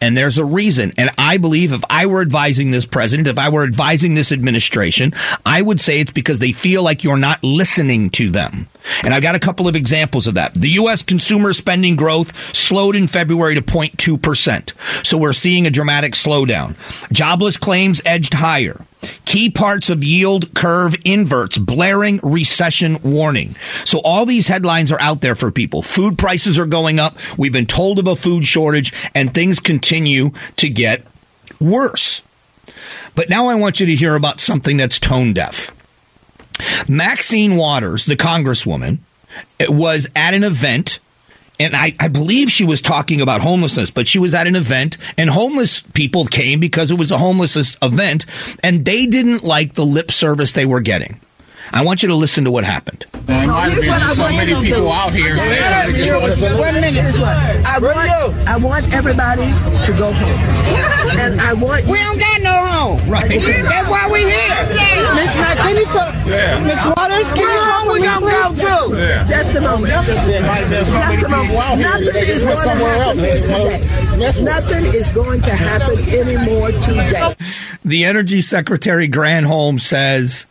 And 0.00 0.16
there's 0.16 0.38
a 0.38 0.44
reason. 0.44 0.92
And 0.96 1.10
I 1.18 1.36
believe 1.36 1.72
if 1.72 1.82
I 1.88 2.06
were 2.06 2.20
advising 2.20 2.70
this 2.70 2.86
president, 2.86 3.28
if 3.28 3.38
I 3.38 3.48
were 3.48 3.64
advising 3.64 4.14
this 4.14 4.32
administration, 4.32 5.14
I 5.44 5.62
would 5.62 5.80
say 5.80 6.00
it's 6.00 6.12
because 6.12 6.38
they 6.38 6.52
feel 6.52 6.82
like 6.82 7.04
you're 7.04 7.16
not 7.16 7.42
listening 7.42 8.10
to 8.10 8.30
them. 8.30 8.68
And 9.02 9.14
I've 9.14 9.22
got 9.22 9.34
a 9.34 9.40
couple 9.40 9.68
of 9.68 9.76
examples 9.76 10.26
of 10.26 10.34
that. 10.34 10.54
The 10.54 10.70
U.S. 10.70 11.02
consumer 11.02 11.52
spending 11.52 11.96
growth 11.96 12.36
slowed 12.54 12.96
in 12.96 13.08
February 13.08 13.54
to 13.54 13.62
0.2%. 13.62 15.06
So 15.06 15.18
we're 15.18 15.32
seeing 15.32 15.66
a 15.66 15.70
dramatic 15.70 16.12
slowdown. 16.14 16.76
Jobless 17.12 17.56
claims 17.56 18.00
edged 18.04 18.34
higher. 18.34 18.84
Key 19.24 19.50
parts 19.50 19.90
of 19.90 20.02
yield 20.02 20.54
curve 20.54 20.94
inverts, 21.04 21.56
blaring 21.58 22.18
recession 22.22 22.98
warning. 23.02 23.54
So 23.84 24.00
all 24.00 24.26
these 24.26 24.48
headlines 24.48 24.90
are 24.90 25.00
out 25.00 25.20
there 25.20 25.34
for 25.34 25.50
people. 25.50 25.82
Food 25.82 26.18
prices 26.18 26.58
are 26.58 26.66
going 26.66 26.98
up. 26.98 27.16
We've 27.36 27.52
been 27.52 27.66
told 27.66 27.98
of 27.98 28.08
a 28.08 28.16
food 28.16 28.44
shortage 28.44 28.92
and 29.14 29.32
things 29.32 29.60
continue 29.60 30.32
to 30.56 30.68
get 30.68 31.06
worse. 31.60 32.22
But 33.14 33.28
now 33.28 33.48
I 33.48 33.54
want 33.54 33.80
you 33.80 33.86
to 33.86 33.94
hear 33.94 34.14
about 34.14 34.40
something 34.40 34.76
that's 34.76 34.98
tone 34.98 35.32
deaf. 35.32 35.72
Maxine 36.88 37.56
Waters, 37.56 38.06
the 38.06 38.16
congresswoman, 38.16 38.98
was 39.68 40.08
at 40.16 40.34
an 40.34 40.44
event 40.44 41.00
and 41.60 41.74
I, 41.74 41.94
I, 41.98 42.06
believe 42.06 42.50
she 42.50 42.64
was 42.64 42.80
talking 42.80 43.20
about 43.20 43.40
homelessness, 43.40 43.90
but 43.90 44.06
she 44.06 44.20
was 44.20 44.32
at 44.32 44.46
an 44.46 44.54
event 44.54 44.96
and 45.16 45.28
homeless 45.28 45.80
people 45.80 46.24
came 46.26 46.60
because 46.60 46.92
it 46.92 46.98
was 46.98 47.10
a 47.10 47.18
homelessness 47.18 47.76
event 47.82 48.26
and 48.62 48.84
they 48.84 49.06
didn't 49.06 49.42
like 49.42 49.74
the 49.74 49.84
lip 49.84 50.12
service 50.12 50.52
they 50.52 50.66
were 50.66 50.80
getting. 50.80 51.20
I 51.72 51.82
want 51.82 52.02
you 52.02 52.08
to 52.08 52.14
listen 52.14 52.44
to 52.44 52.50
what 52.50 52.64
happened. 52.64 53.04
Well, 53.26 53.46
might 53.46 53.72
have 53.72 53.82
been 53.82 54.16
so 54.16 54.28
many 54.30 54.54
people 54.54 54.84
do. 54.84 54.88
out 54.88 55.12
here. 55.12 55.36
One 55.36 56.74
minute. 56.80 57.04
I 57.66 57.78
want, 57.80 58.48
I 58.48 58.56
want 58.56 58.92
everybody 58.92 59.48
to 59.86 59.92
go 59.98 60.12
home. 60.12 61.18
and 61.18 61.40
I 61.40 61.52
want 61.52 61.86
We 61.86 61.98
don't 61.98 62.18
got 62.18 62.42
no 62.42 62.66
home. 62.66 63.10
Right. 63.10 63.40
That's 63.40 63.88
why 63.88 64.08
we're 64.10 64.28
here. 64.28 64.48
Miss 65.14 65.32
can 65.34 65.76
you 65.76 65.84
talk? 65.86 66.14
Yeah. 66.26 66.64
Miss 66.64 66.84
Waters, 66.84 67.32
can 67.32 67.44
you 67.44 67.60
talk? 67.68 67.92
We 67.92 68.02
gonna 68.02 68.26
go 68.26 68.54
too. 68.54 68.96
Yeah. 68.96 69.26
Just 69.26 69.54
a 69.54 69.60
moment. 69.60 69.92
Just 69.92 71.22
a 71.22 71.28
moment. 71.28 71.80
Nothing 71.80 72.16
is 72.16 72.44
going 72.44 72.64
to 72.64 72.86
happen 72.86 73.16
today. 73.16 74.42
Nothing 74.42 74.84
is 74.86 75.10
going 75.12 75.42
to 75.42 75.50
happen 75.50 75.98
anymore 76.08 76.70
today. 76.72 77.34
The 77.84 78.04
Energy 78.04 78.40
Secretary 78.40 79.08
Granholm 79.08 79.80
says 79.80 80.46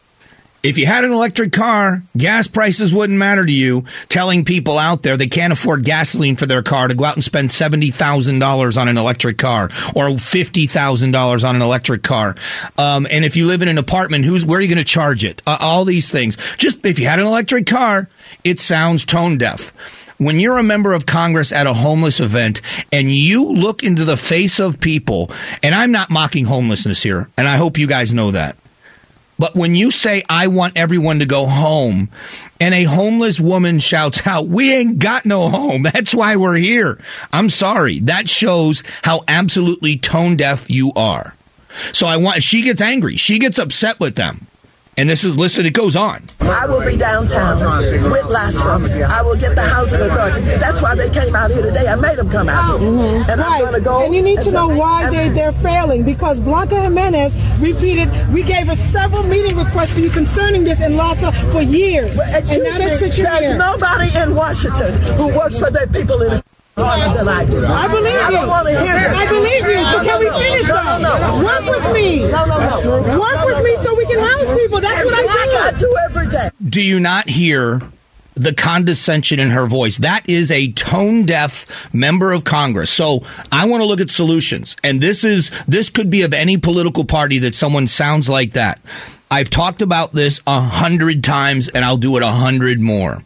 if 0.67 0.77
you 0.77 0.85
had 0.85 1.05
an 1.05 1.13
electric 1.13 1.53
car, 1.53 2.03
gas 2.17 2.49
prices 2.49 2.93
wouldn't 2.93 3.17
matter 3.17 3.45
to 3.45 3.51
you. 3.51 3.85
Telling 4.09 4.43
people 4.43 4.77
out 4.77 5.01
there 5.01 5.15
they 5.15 5.27
can't 5.27 5.53
afford 5.53 5.85
gasoline 5.85 6.35
for 6.35 6.45
their 6.45 6.61
car 6.61 6.89
to 6.89 6.93
go 6.93 7.05
out 7.05 7.15
and 7.15 7.23
spend 7.23 7.51
$70,000 7.51 8.81
on 8.81 8.87
an 8.89 8.97
electric 8.97 9.37
car 9.37 9.69
or 9.95 10.09
$50,000 10.09 11.47
on 11.47 11.55
an 11.55 11.61
electric 11.61 12.03
car. 12.03 12.35
Um, 12.77 13.07
and 13.09 13.23
if 13.23 13.37
you 13.37 13.47
live 13.47 13.61
in 13.61 13.69
an 13.69 13.77
apartment, 13.77 14.25
who's, 14.25 14.45
where 14.45 14.59
are 14.59 14.61
you 14.61 14.67
going 14.67 14.77
to 14.77 14.83
charge 14.83 15.23
it? 15.23 15.41
Uh, 15.47 15.57
all 15.61 15.85
these 15.85 16.11
things. 16.11 16.37
Just 16.57 16.85
if 16.85 16.99
you 16.99 17.07
had 17.07 17.19
an 17.19 17.27
electric 17.27 17.65
car, 17.65 18.09
it 18.43 18.59
sounds 18.59 19.05
tone 19.05 19.37
deaf 19.37 19.71
when 20.17 20.39
you're 20.39 20.57
a 20.57 20.63
member 20.63 20.93
of 20.93 21.05
Congress 21.05 21.51
at 21.53 21.67
a 21.67 21.73
homeless 21.73 22.19
event 22.19 22.59
and 22.91 23.09
you 23.09 23.53
look 23.53 23.83
into 23.83 24.03
the 24.03 24.17
face 24.17 24.59
of 24.59 24.81
people, 24.81 25.31
and 25.63 25.73
I'm 25.73 25.91
not 25.91 26.09
mocking 26.09 26.45
homelessness 26.45 27.03
here, 27.03 27.29
and 27.37 27.47
I 27.47 27.55
hope 27.55 27.77
you 27.77 27.87
guys 27.87 28.13
know 28.13 28.31
that. 28.31 28.57
But 29.39 29.55
when 29.55 29.75
you 29.75 29.91
say, 29.91 30.23
I 30.27 30.47
want 30.47 30.77
everyone 30.77 31.19
to 31.19 31.25
go 31.25 31.45
home, 31.45 32.09
and 32.59 32.73
a 32.73 32.83
homeless 32.83 33.39
woman 33.39 33.79
shouts 33.79 34.25
out, 34.25 34.47
We 34.47 34.73
ain't 34.73 34.99
got 34.99 35.25
no 35.25 35.49
home. 35.49 35.83
That's 35.83 36.13
why 36.13 36.35
we're 36.35 36.55
here. 36.55 36.99
I'm 37.31 37.49
sorry. 37.49 37.99
That 37.99 38.27
shows 38.27 38.83
how 39.03 39.23
absolutely 39.27 39.97
tone 39.97 40.37
deaf 40.37 40.69
you 40.69 40.91
are. 40.95 41.35
So 41.93 42.07
I 42.07 42.17
want, 42.17 42.41
she 42.41 42.63
gets 42.63 42.81
angry. 42.81 43.17
She 43.17 43.37
gets 43.37 43.59
upset 43.59 43.99
with 43.99 44.15
them. 44.15 44.47
And 44.99 45.07
this 45.07 45.23
is, 45.23 45.37
listen, 45.37 45.67
it 45.67 45.73
goes 45.73 45.95
on. 45.95 46.23
I 46.39 46.65
will 46.65 46.83
be 46.83 46.97
downtown 46.97 47.59
with 47.59 48.23
LAHSA. 48.23 49.07
I 49.07 49.21
will 49.21 49.35
get 49.35 49.53
the 49.53 49.61
housing 49.61 50.01
authority. 50.01 50.41
That's 50.41 50.81
why 50.81 50.95
they 50.95 51.07
came 51.11 51.35
out 51.35 51.51
here 51.51 51.61
today. 51.61 51.87
I 51.87 51.95
made 51.95 52.17
them 52.17 52.29
come 52.29 52.49
out 52.49 52.79
here. 52.79 52.89
Mm-hmm. 52.89 53.29
And 53.29 53.39
right. 53.39 53.53
I'm 53.53 53.59
going 53.59 53.73
to 53.73 53.81
go. 53.81 54.03
And 54.03 54.15
you 54.15 54.23
need 54.23 54.41
to 54.41 54.51
know 54.51 54.67
why 54.67 55.07
they, 55.11 55.29
they're 55.29 55.51
failing 55.51 56.03
because 56.03 56.39
Blanca 56.39 56.81
Jimenez 56.81 57.35
repeated, 57.59 58.09
we 58.33 58.41
gave 58.41 58.65
her 58.65 58.75
several 58.75 59.21
meeting 59.21 59.55
requests 59.55 59.93
for 59.93 59.99
you 59.99 60.09
concerning 60.09 60.63
this 60.63 60.81
in 60.81 60.93
LAHSA 60.93 61.51
for 61.51 61.61
years. 61.61 62.17
Well, 62.17 62.35
and 62.35 62.63
now 62.63 62.77
me, 62.79 62.85
there's 62.85 63.15
here. 63.15 63.55
nobody 63.55 64.09
in 64.17 64.33
Washington 64.33 64.99
who 65.13 65.31
works 65.35 65.59
for 65.59 65.69
their 65.69 65.87
people 65.87 66.19
in 66.23 66.41
than 66.77 67.27
I 67.27 67.45
do. 67.45 67.65
I 67.65 67.87
believe 67.87 68.13
you. 68.13 68.19
I 68.19 68.31
don't 68.31 68.47
want 68.47 68.67
to 68.67 68.73
hear 68.77 68.93
that. 68.93 69.15
I 69.15 69.25
believe 69.25 69.65
you. 69.65 69.81
So 69.91 69.97
can 70.05 70.19
we 70.19 70.29
finish 70.29 70.67
no, 70.67 71.01
no, 71.01 71.17
no, 71.17 71.43
Work 71.43 71.65
with 71.65 71.93
me. 71.93 72.21
No, 72.29 72.45
no, 72.45 72.57
no. 72.57 73.19
Work 73.19 73.45
with 73.45 73.63
me 73.63 73.75
so 73.81 73.95
we 73.95 74.05
can 74.05 74.19
house 74.19 74.49
people. 74.59 74.79
That's 74.79 75.03
what 75.03 75.13
I 75.13 75.71
do. 75.77 76.26
Do 76.63 76.81
you 76.81 76.99
not 76.99 77.29
hear 77.29 77.81
the 78.37 78.53
condescension 78.53 79.39
in 79.39 79.49
her 79.49 79.65
voice. 79.65 79.97
That 79.97 80.29
is 80.29 80.51
a 80.51 80.71
tone 80.73 81.25
deaf 81.25 81.65
member 81.93 82.31
of 82.31 82.43
Congress. 82.43 82.91
So 82.91 83.23
I 83.51 83.65
want 83.65 83.81
to 83.81 83.85
look 83.85 83.99
at 83.99 84.09
solutions. 84.09 84.75
And 84.83 85.01
this 85.01 85.23
is, 85.23 85.49
this 85.67 85.89
could 85.89 86.09
be 86.09 86.21
of 86.21 86.33
any 86.33 86.57
political 86.57 87.03
party 87.03 87.39
that 87.39 87.55
someone 87.55 87.87
sounds 87.87 88.29
like 88.29 88.53
that. 88.53 88.79
I've 89.29 89.49
talked 89.49 89.81
about 89.81 90.13
this 90.13 90.39
a 90.47 90.61
hundred 90.61 91.23
times 91.23 91.67
and 91.67 91.83
I'll 91.83 91.97
do 91.97 92.15
it 92.17 92.23
a 92.23 92.27
hundred 92.27 92.79
more 92.79 93.23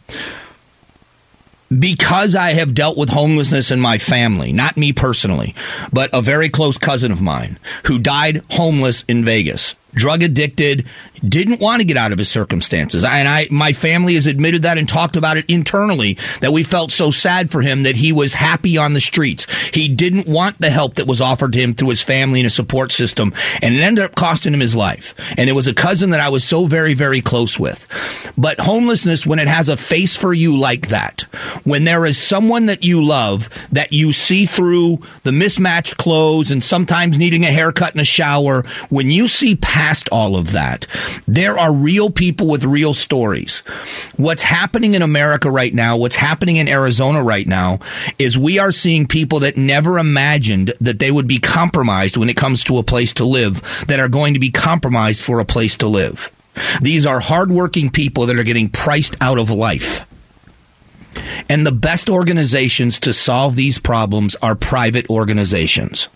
because 1.77 2.35
I 2.35 2.51
have 2.53 2.73
dealt 2.73 2.97
with 2.97 3.09
homelessness 3.09 3.71
in 3.71 3.79
my 3.79 3.97
family, 3.97 4.51
not 4.51 4.77
me 4.77 4.93
personally, 4.93 5.55
but 5.93 6.09
a 6.11 6.21
very 6.21 6.49
close 6.49 6.77
cousin 6.77 7.11
of 7.11 7.21
mine 7.21 7.59
who 7.85 7.99
died 7.99 8.43
homeless 8.49 9.05
in 9.07 9.23
Vegas. 9.23 9.75
Drug 9.93 10.23
addicted, 10.23 10.87
didn't 11.27 11.59
want 11.59 11.81
to 11.81 11.85
get 11.85 11.97
out 11.97 12.11
of 12.11 12.17
his 12.17 12.29
circumstances. 12.29 13.03
And 13.03 13.27
I, 13.27 13.47
my 13.51 13.73
family 13.73 14.15
has 14.15 14.27
admitted 14.27 14.63
that 14.63 14.77
and 14.77 14.87
talked 14.87 15.15
about 15.15 15.37
it 15.37 15.49
internally 15.49 16.17
that 16.39 16.51
we 16.51 16.63
felt 16.63 16.91
so 16.91 17.11
sad 17.11 17.51
for 17.51 17.61
him 17.61 17.83
that 17.83 17.95
he 17.95 18.11
was 18.11 18.33
happy 18.33 18.77
on 18.77 18.93
the 18.93 19.01
streets. 19.01 19.47
He 19.73 19.87
didn't 19.87 20.27
want 20.27 20.59
the 20.59 20.69
help 20.69 20.95
that 20.95 21.07
was 21.07 21.21
offered 21.21 21.53
to 21.53 21.59
him 21.59 21.73
through 21.73 21.89
his 21.89 22.01
family 22.01 22.39
and 22.39 22.47
a 22.47 22.51
support 22.51 22.91
system. 22.91 23.33
And 23.61 23.75
it 23.75 23.81
ended 23.81 24.03
up 24.03 24.15
costing 24.15 24.53
him 24.53 24.59
his 24.59 24.75
life. 24.75 25.13
And 25.37 25.49
it 25.49 25.53
was 25.53 25.67
a 25.67 25.73
cousin 25.73 26.11
that 26.11 26.19
I 26.19 26.29
was 26.29 26.43
so 26.43 26.65
very, 26.65 26.93
very 26.93 27.21
close 27.21 27.59
with. 27.59 27.87
But 28.37 28.59
homelessness, 28.59 29.25
when 29.25 29.39
it 29.39 29.47
has 29.47 29.69
a 29.69 29.77
face 29.77 30.17
for 30.17 30.33
you 30.33 30.57
like 30.57 30.87
that, 30.87 31.21
when 31.63 31.83
there 31.83 32.05
is 32.05 32.17
someone 32.17 32.65
that 32.65 32.83
you 32.83 33.03
love 33.03 33.49
that 33.71 33.93
you 33.93 34.11
see 34.11 34.45
through 34.45 34.99
the 35.23 35.31
mismatched 35.31 35.97
clothes 35.97 36.51
and 36.51 36.63
sometimes 36.63 37.17
needing 37.17 37.45
a 37.45 37.51
haircut 37.51 37.91
and 37.91 38.01
a 38.01 38.05
shower, 38.05 38.63
when 38.89 39.11
you 39.11 39.27
see 39.27 39.55
past 39.81 40.07
all 40.11 40.37
of 40.37 40.51
that, 40.51 40.85
there 41.27 41.57
are 41.57 41.73
real 41.73 42.11
people 42.11 42.47
with 42.47 42.63
real 42.63 42.93
stories. 42.93 43.63
What's 44.15 44.43
happening 44.43 44.93
in 44.93 45.01
America 45.01 45.49
right 45.49 45.73
now, 45.73 45.97
what's 45.97 46.15
happening 46.15 46.57
in 46.57 46.67
Arizona 46.67 47.23
right 47.23 47.47
now, 47.47 47.79
is 48.19 48.37
we 48.37 48.59
are 48.59 48.71
seeing 48.71 49.07
people 49.07 49.39
that 49.39 49.57
never 49.57 49.97
imagined 49.97 50.71
that 50.81 50.99
they 50.99 51.09
would 51.09 51.27
be 51.27 51.39
compromised 51.39 52.15
when 52.15 52.29
it 52.29 52.37
comes 52.37 52.63
to 52.65 52.77
a 52.77 52.83
place 52.83 53.11
to 53.13 53.25
live, 53.25 53.85
that 53.87 53.99
are 53.99 54.07
going 54.07 54.35
to 54.35 54.39
be 54.39 54.51
compromised 54.51 55.23
for 55.23 55.39
a 55.39 55.45
place 55.45 55.75
to 55.77 55.87
live. 55.87 56.29
These 56.79 57.07
are 57.07 57.19
hardworking 57.19 57.89
people 57.89 58.27
that 58.27 58.37
are 58.37 58.43
getting 58.43 58.69
priced 58.69 59.15
out 59.19 59.39
of 59.39 59.49
life. 59.49 60.05
And 61.49 61.65
the 61.65 61.71
best 61.71 62.07
organizations 62.07 62.99
to 62.99 63.13
solve 63.13 63.55
these 63.55 63.79
problems 63.79 64.35
are 64.43 64.53
private 64.53 65.09
organizations. 65.09 66.07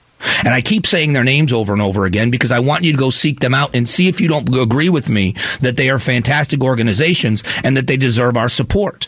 And 0.43 0.49
I 0.49 0.61
keep 0.61 0.85
saying 0.85 1.13
their 1.13 1.23
names 1.23 1.53
over 1.53 1.73
and 1.73 1.81
over 1.81 2.05
again 2.05 2.31
because 2.31 2.51
I 2.51 2.59
want 2.59 2.83
you 2.83 2.91
to 2.91 2.97
go 2.97 3.09
seek 3.09 3.39
them 3.39 3.53
out 3.53 3.75
and 3.75 3.87
see 3.87 4.07
if 4.07 4.19
you 4.19 4.27
don't 4.27 4.53
agree 4.55 4.89
with 4.89 5.09
me 5.09 5.35
that 5.61 5.77
they 5.77 5.89
are 5.89 5.99
fantastic 5.99 6.63
organizations 6.63 7.43
and 7.63 7.77
that 7.77 7.87
they 7.87 7.97
deserve 7.97 8.37
our 8.37 8.49
support. 8.49 9.07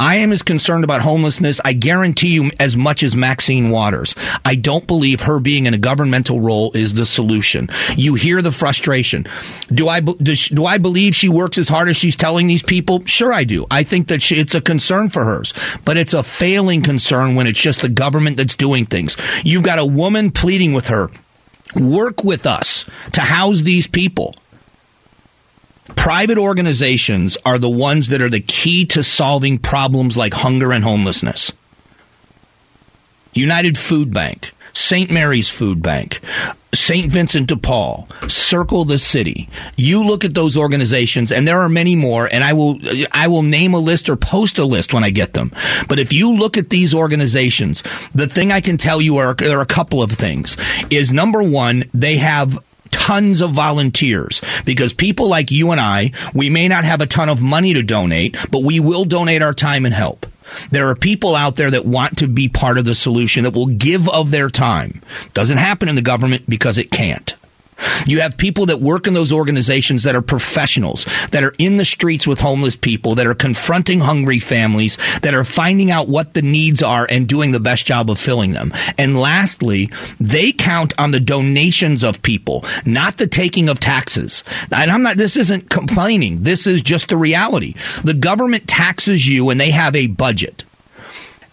I 0.00 0.16
am 0.16 0.32
as 0.32 0.42
concerned 0.42 0.84
about 0.84 1.02
homelessness, 1.02 1.60
I 1.64 1.72
guarantee 1.72 2.34
you, 2.34 2.50
as 2.60 2.76
much 2.76 3.02
as 3.02 3.16
Maxine 3.16 3.70
Waters. 3.70 4.14
I 4.44 4.54
don't 4.54 4.86
believe 4.86 5.20
her 5.22 5.38
being 5.40 5.66
in 5.66 5.74
a 5.74 5.78
governmental 5.78 6.40
role 6.40 6.72
is 6.74 6.94
the 6.94 7.06
solution. 7.06 7.68
You 7.96 8.14
hear 8.14 8.42
the 8.42 8.52
frustration. 8.52 9.26
Do 9.68 9.88
I, 9.88 10.00
do 10.00 10.66
I 10.66 10.78
believe 10.78 11.14
she 11.14 11.28
works 11.28 11.58
as 11.58 11.68
hard 11.68 11.88
as 11.88 11.96
she's 11.96 12.16
telling 12.16 12.46
these 12.46 12.62
people? 12.62 13.04
Sure, 13.06 13.32
I 13.32 13.44
do. 13.44 13.66
I 13.70 13.82
think 13.82 14.08
that 14.08 14.22
she, 14.22 14.36
it's 14.36 14.54
a 14.54 14.60
concern 14.60 15.10
for 15.10 15.24
hers, 15.24 15.52
but 15.84 15.96
it's 15.96 16.14
a 16.14 16.22
failing 16.22 16.82
concern 16.82 17.34
when 17.34 17.46
it's 17.46 17.58
just 17.58 17.80
the 17.80 17.88
government 17.88 18.36
that's 18.36 18.54
doing 18.54 18.86
things. 18.86 19.16
You've 19.44 19.62
got 19.62 19.78
a 19.78 19.86
woman 19.86 20.30
pleading 20.46 20.74
with 20.74 20.86
her. 20.86 21.10
Work 21.74 22.22
with 22.22 22.46
us 22.46 22.86
to 23.14 23.20
house 23.20 23.62
these 23.62 23.88
people. 23.88 24.36
Private 25.96 26.38
organizations 26.38 27.36
are 27.44 27.58
the 27.58 27.68
ones 27.68 28.10
that 28.10 28.22
are 28.22 28.30
the 28.30 28.38
key 28.38 28.86
to 28.86 29.02
solving 29.02 29.58
problems 29.58 30.16
like 30.16 30.32
hunger 30.34 30.70
and 30.70 30.84
homelessness. 30.84 31.50
United 33.34 33.76
Food 33.76 34.14
Bank, 34.14 34.52
St. 34.76 35.10
Mary's 35.10 35.48
Food 35.48 35.82
Bank, 35.82 36.20
St. 36.74 37.10
Vincent 37.10 37.48
de 37.48 37.56
Paul, 37.56 38.06
Circle 38.28 38.84
the 38.84 38.98
City. 38.98 39.48
You 39.78 40.04
look 40.04 40.22
at 40.22 40.34
those 40.34 40.54
organizations, 40.54 41.32
and 41.32 41.48
there 41.48 41.60
are 41.60 41.68
many 41.70 41.96
more, 41.96 42.28
and 42.30 42.44
I 42.44 42.52
will, 42.52 42.78
I 43.10 43.28
will 43.28 43.42
name 43.42 43.72
a 43.72 43.78
list 43.78 44.10
or 44.10 44.16
post 44.16 44.58
a 44.58 44.66
list 44.66 44.92
when 44.92 45.02
I 45.02 45.08
get 45.08 45.32
them. 45.32 45.50
But 45.88 45.98
if 45.98 46.12
you 46.12 46.34
look 46.34 46.58
at 46.58 46.68
these 46.68 46.92
organizations, 46.92 47.82
the 48.14 48.26
thing 48.26 48.52
I 48.52 48.60
can 48.60 48.76
tell 48.76 49.00
you 49.00 49.16
are, 49.16 49.32
there 49.32 49.58
are 49.58 49.62
a 49.62 49.66
couple 49.66 50.02
of 50.02 50.12
things. 50.12 50.58
Is 50.90 51.10
number 51.10 51.42
one, 51.42 51.84
they 51.94 52.18
have 52.18 52.58
tons 52.90 53.40
of 53.40 53.52
volunteers 53.52 54.42
because 54.66 54.92
people 54.92 55.28
like 55.28 55.50
you 55.50 55.70
and 55.70 55.80
I, 55.80 56.12
we 56.34 56.50
may 56.50 56.68
not 56.68 56.84
have 56.84 57.00
a 57.00 57.06
ton 57.06 57.30
of 57.30 57.40
money 57.40 57.72
to 57.72 57.82
donate, 57.82 58.36
but 58.50 58.62
we 58.62 58.78
will 58.80 59.06
donate 59.06 59.40
our 59.40 59.54
time 59.54 59.86
and 59.86 59.94
help. 59.94 60.26
There 60.70 60.88
are 60.88 60.94
people 60.94 61.34
out 61.34 61.56
there 61.56 61.70
that 61.70 61.84
want 61.84 62.18
to 62.18 62.28
be 62.28 62.48
part 62.48 62.78
of 62.78 62.84
the 62.84 62.94
solution 62.94 63.44
that 63.44 63.54
will 63.54 63.66
give 63.66 64.08
of 64.08 64.30
their 64.30 64.48
time. 64.48 65.02
Doesn't 65.34 65.58
happen 65.58 65.88
in 65.88 65.94
the 65.94 66.02
government 66.02 66.48
because 66.48 66.78
it 66.78 66.90
can't. 66.90 67.34
You 68.06 68.20
have 68.20 68.36
people 68.36 68.66
that 68.66 68.80
work 68.80 69.06
in 69.06 69.14
those 69.14 69.32
organizations 69.32 70.04
that 70.04 70.16
are 70.16 70.22
professionals, 70.22 71.06
that 71.30 71.44
are 71.44 71.54
in 71.58 71.76
the 71.76 71.84
streets 71.84 72.26
with 72.26 72.40
homeless 72.40 72.76
people, 72.76 73.16
that 73.16 73.26
are 73.26 73.34
confronting 73.34 74.00
hungry 74.00 74.38
families, 74.38 74.96
that 75.22 75.34
are 75.34 75.44
finding 75.44 75.90
out 75.90 76.08
what 76.08 76.34
the 76.34 76.42
needs 76.42 76.82
are 76.82 77.06
and 77.08 77.28
doing 77.28 77.50
the 77.50 77.60
best 77.60 77.86
job 77.86 78.10
of 78.10 78.18
filling 78.18 78.52
them. 78.52 78.72
And 78.98 79.18
lastly, 79.18 79.90
they 80.20 80.52
count 80.52 80.94
on 80.98 81.10
the 81.10 81.20
donations 81.20 82.02
of 82.04 82.22
people, 82.22 82.64
not 82.84 83.16
the 83.16 83.26
taking 83.26 83.68
of 83.68 83.80
taxes. 83.80 84.44
And 84.70 84.90
I'm 84.90 85.02
not, 85.02 85.16
this 85.16 85.36
isn't 85.36 85.70
complaining. 85.70 86.42
This 86.42 86.66
is 86.66 86.82
just 86.82 87.08
the 87.08 87.16
reality. 87.16 87.74
The 88.04 88.14
government 88.14 88.68
taxes 88.68 89.28
you 89.28 89.50
and 89.50 89.60
they 89.60 89.70
have 89.70 89.96
a 89.96 90.06
budget 90.06 90.64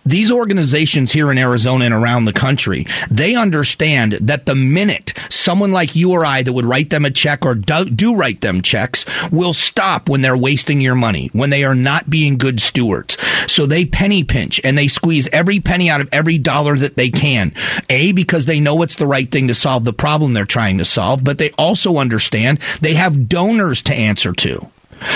these 0.06 0.32
organizations 0.32 1.12
here 1.12 1.32
in 1.32 1.38
Arizona 1.38 1.86
and 1.86 1.94
around 1.94 2.26
the 2.26 2.34
country, 2.34 2.86
they 3.10 3.36
understand 3.36 4.14
that 4.14 4.46
the 4.46 4.56
minute 4.56 5.14
someone 5.30 5.72
like 5.72 5.96
you 5.96 6.12
or 6.12 6.26
I 6.26 6.44
that 6.44 6.54
would 6.54 6.66
write 6.66 6.90
them 6.90 7.06
a 7.06 7.12
check 7.12 7.46
or 7.46 7.56
do, 7.56 7.86
do, 7.86 8.16
write 8.16 8.42
them 8.42 8.62
checks 8.62 9.06
will 9.32 9.54
stop 9.54 10.10
when 10.10 10.22
they're 10.22 10.38
wasting 10.38 10.82
your 10.82 10.96
money, 10.96 11.30
when 11.34 11.50
they 11.50 11.64
are 11.64 11.76
not 11.76 12.10
being 12.10 12.38
good 12.38 12.60
stewards. 12.60 13.18
So 13.48 13.66
they 13.66 13.86
penny 13.86 14.24
pinch 14.24 14.60
and 14.64 14.78
they 14.78 14.88
squeeze 14.88 15.28
every 15.32 15.60
penny 15.60 15.90
out 15.90 16.02
of 16.02 16.10
every 16.12 16.38
dollar 16.38 16.78
that 16.78 16.96
they 16.96 17.10
can. 17.10 17.54
A, 17.90 18.12
because 18.12 18.46
they 18.46 18.60
know 18.60 18.82
it's 18.82 18.96
the 18.96 19.08
right 19.08 19.30
thing 19.30 19.48
to 19.48 19.56
solve 19.56 19.86
the 19.86 19.94
problem 19.94 20.34
they're 20.34 20.46
trying 20.46 20.78
to 20.80 20.86
solve, 20.86 21.24
but 21.24 21.38
they 21.38 21.52
also 21.52 21.98
understand 21.98 22.60
they 22.82 22.96
have 22.96 23.30
donors 23.30 23.82
to 23.84 23.94
answer 23.94 24.34
to. 24.34 24.68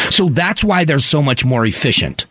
So 0.09 0.29
that's 0.29 0.63
why 0.63 0.85
they're 0.85 0.99
so 0.99 1.21
much 1.21 1.45
more 1.45 1.65
efficient. 1.65 2.25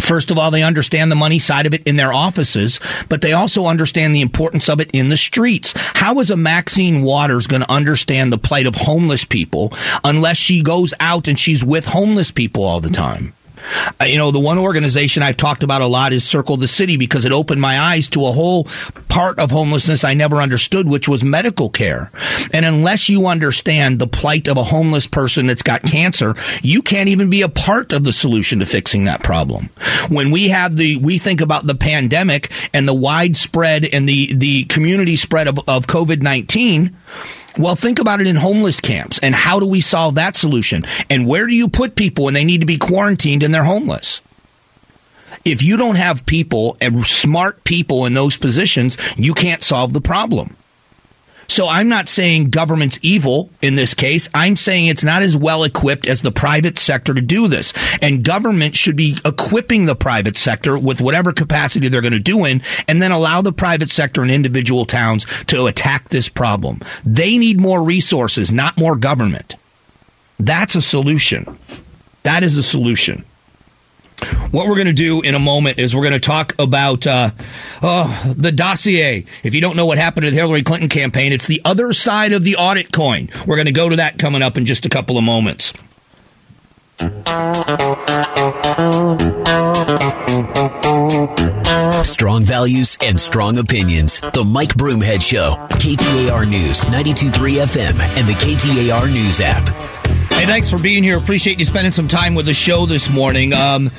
First 0.00 0.30
of 0.30 0.38
all, 0.38 0.50
they 0.50 0.62
understand 0.62 1.10
the 1.10 1.16
money 1.16 1.38
side 1.38 1.66
of 1.66 1.74
it 1.74 1.82
in 1.86 1.96
their 1.96 2.12
offices, 2.12 2.80
but 3.08 3.22
they 3.22 3.32
also 3.32 3.66
understand 3.66 4.14
the 4.14 4.20
importance 4.20 4.68
of 4.68 4.80
it 4.80 4.90
in 4.92 5.08
the 5.08 5.16
streets. 5.16 5.72
How 5.76 6.18
is 6.20 6.30
a 6.30 6.36
Maxine 6.36 7.02
Waters 7.02 7.46
going 7.46 7.62
to 7.62 7.70
understand 7.70 8.32
the 8.32 8.38
plight 8.38 8.66
of 8.66 8.74
homeless 8.74 9.24
people 9.24 9.72
unless 10.04 10.36
she 10.36 10.62
goes 10.62 10.94
out 11.00 11.28
and 11.28 11.38
she's 11.38 11.64
with 11.64 11.86
homeless 11.86 12.30
people 12.30 12.64
all 12.64 12.80
the 12.80 12.90
time? 12.90 13.34
Uh, 14.00 14.04
you 14.04 14.18
know, 14.18 14.30
the 14.30 14.40
one 14.40 14.58
organization 14.58 15.22
I've 15.22 15.36
talked 15.36 15.62
about 15.62 15.82
a 15.82 15.86
lot 15.86 16.12
is 16.12 16.24
Circle 16.24 16.56
the 16.56 16.68
City 16.68 16.96
because 16.96 17.24
it 17.24 17.32
opened 17.32 17.60
my 17.60 17.78
eyes 17.78 18.08
to 18.10 18.26
a 18.26 18.32
whole 18.32 18.64
part 19.08 19.38
of 19.38 19.50
homelessness 19.50 20.04
I 20.04 20.14
never 20.14 20.40
understood, 20.40 20.88
which 20.88 21.08
was 21.08 21.24
medical 21.24 21.70
care. 21.70 22.10
And 22.52 22.64
unless 22.64 23.08
you 23.08 23.26
understand 23.26 23.98
the 23.98 24.06
plight 24.06 24.48
of 24.48 24.56
a 24.56 24.64
homeless 24.64 25.06
person 25.06 25.46
that's 25.46 25.62
got 25.62 25.82
cancer, 25.82 26.34
you 26.62 26.82
can't 26.82 27.08
even 27.08 27.30
be 27.30 27.42
a 27.42 27.48
part 27.48 27.92
of 27.92 28.04
the 28.04 28.12
solution 28.12 28.60
to 28.60 28.66
fixing 28.66 29.04
that 29.04 29.22
problem. 29.22 29.70
When 30.08 30.30
we 30.30 30.48
have 30.48 30.76
the, 30.76 30.96
we 30.96 31.18
think 31.18 31.40
about 31.40 31.66
the 31.66 31.74
pandemic 31.74 32.50
and 32.72 32.86
the 32.86 32.94
widespread 32.94 33.84
and 33.84 34.08
the, 34.08 34.34
the 34.34 34.64
community 34.64 35.16
spread 35.16 35.48
of, 35.48 35.58
of 35.68 35.86
COVID-19, 35.86 36.94
well, 37.58 37.76
think 37.76 37.98
about 37.98 38.20
it 38.20 38.26
in 38.26 38.36
homeless 38.36 38.80
camps 38.80 39.18
and 39.18 39.34
how 39.34 39.60
do 39.60 39.66
we 39.66 39.80
solve 39.80 40.16
that 40.16 40.36
solution? 40.36 40.84
And 41.08 41.26
where 41.26 41.46
do 41.46 41.54
you 41.54 41.68
put 41.68 41.96
people 41.96 42.26
when 42.26 42.34
they 42.34 42.44
need 42.44 42.60
to 42.60 42.66
be 42.66 42.78
quarantined 42.78 43.42
and 43.42 43.54
they're 43.54 43.64
homeless? 43.64 44.22
If 45.44 45.62
you 45.62 45.76
don't 45.76 45.96
have 45.96 46.26
people 46.26 46.76
and 46.80 47.04
smart 47.04 47.64
people 47.64 48.06
in 48.06 48.14
those 48.14 48.36
positions, 48.36 48.96
you 49.16 49.34
can't 49.34 49.62
solve 49.62 49.92
the 49.92 50.00
problem. 50.00 50.56
So 51.50 51.66
I'm 51.66 51.88
not 51.88 52.08
saying 52.08 52.50
government's 52.50 53.00
evil 53.02 53.50
in 53.60 53.74
this 53.74 53.92
case. 53.92 54.28
I'm 54.32 54.54
saying 54.54 54.86
it's 54.86 55.02
not 55.02 55.22
as 55.22 55.36
well 55.36 55.64
equipped 55.64 56.06
as 56.06 56.22
the 56.22 56.30
private 56.30 56.78
sector 56.78 57.12
to 57.12 57.20
do 57.20 57.48
this. 57.48 57.72
And 58.00 58.24
government 58.24 58.76
should 58.76 58.94
be 58.94 59.18
equipping 59.24 59.86
the 59.86 59.96
private 59.96 60.36
sector 60.36 60.78
with 60.78 61.00
whatever 61.00 61.32
capacity 61.32 61.88
they're 61.88 62.02
going 62.02 62.12
to 62.12 62.20
do 62.20 62.44
in 62.44 62.62
and 62.86 63.02
then 63.02 63.10
allow 63.10 63.42
the 63.42 63.52
private 63.52 63.90
sector 63.90 64.22
and 64.22 64.30
individual 64.30 64.84
towns 64.84 65.26
to 65.46 65.66
attack 65.66 66.10
this 66.10 66.28
problem. 66.28 66.82
They 67.04 67.36
need 67.36 67.58
more 67.58 67.82
resources, 67.82 68.52
not 68.52 68.78
more 68.78 68.94
government. 68.94 69.56
That's 70.38 70.76
a 70.76 70.80
solution. 70.80 71.58
That 72.22 72.44
is 72.44 72.58
a 72.58 72.62
solution. 72.62 73.24
What 74.50 74.66
we're 74.66 74.74
going 74.74 74.86
to 74.86 74.92
do 74.92 75.22
in 75.22 75.34
a 75.34 75.38
moment 75.38 75.78
is 75.78 75.94
we're 75.94 76.02
going 76.02 76.12
to 76.12 76.20
talk 76.20 76.54
about 76.58 77.06
uh, 77.06 77.30
oh, 77.82 78.34
the 78.36 78.52
dossier. 78.52 79.24
If 79.42 79.54
you 79.54 79.60
don't 79.60 79.76
know 79.76 79.86
what 79.86 79.98
happened 79.98 80.24
to 80.24 80.30
the 80.30 80.36
Hillary 80.36 80.62
Clinton 80.62 80.88
campaign, 80.88 81.32
it's 81.32 81.46
the 81.46 81.62
other 81.64 81.92
side 81.92 82.32
of 82.32 82.44
the 82.44 82.56
audit 82.56 82.92
coin. 82.92 83.30
We're 83.46 83.56
going 83.56 83.66
to 83.66 83.72
go 83.72 83.88
to 83.88 83.96
that 83.96 84.18
coming 84.18 84.42
up 84.42 84.56
in 84.56 84.66
just 84.66 84.86
a 84.86 84.88
couple 84.88 85.18
of 85.18 85.24
moments. 85.24 85.72
Strong 92.04 92.44
values 92.44 92.98
and 93.00 93.18
strong 93.18 93.56
opinions. 93.56 94.20
The 94.20 94.44
Mike 94.44 94.74
Broomhead 94.74 95.22
Show. 95.22 95.54
KTAR 95.70 96.48
News, 96.48 96.82
92.3 96.84 97.64
FM, 97.64 98.00
and 98.18 98.28
the 98.28 98.34
KTAR 98.34 99.10
News 99.10 99.40
app. 99.40 99.99
Hey, 100.40 100.46
thanks 100.46 100.70
for 100.70 100.78
being 100.78 101.04
here. 101.04 101.18
Appreciate 101.18 101.58
you 101.58 101.66
spending 101.66 101.92
some 101.92 102.08
time 102.08 102.34
with 102.34 102.46
the 102.46 102.54
show 102.54 102.86
this 102.86 103.10
morning. 103.10 103.52
Um, 103.52 103.90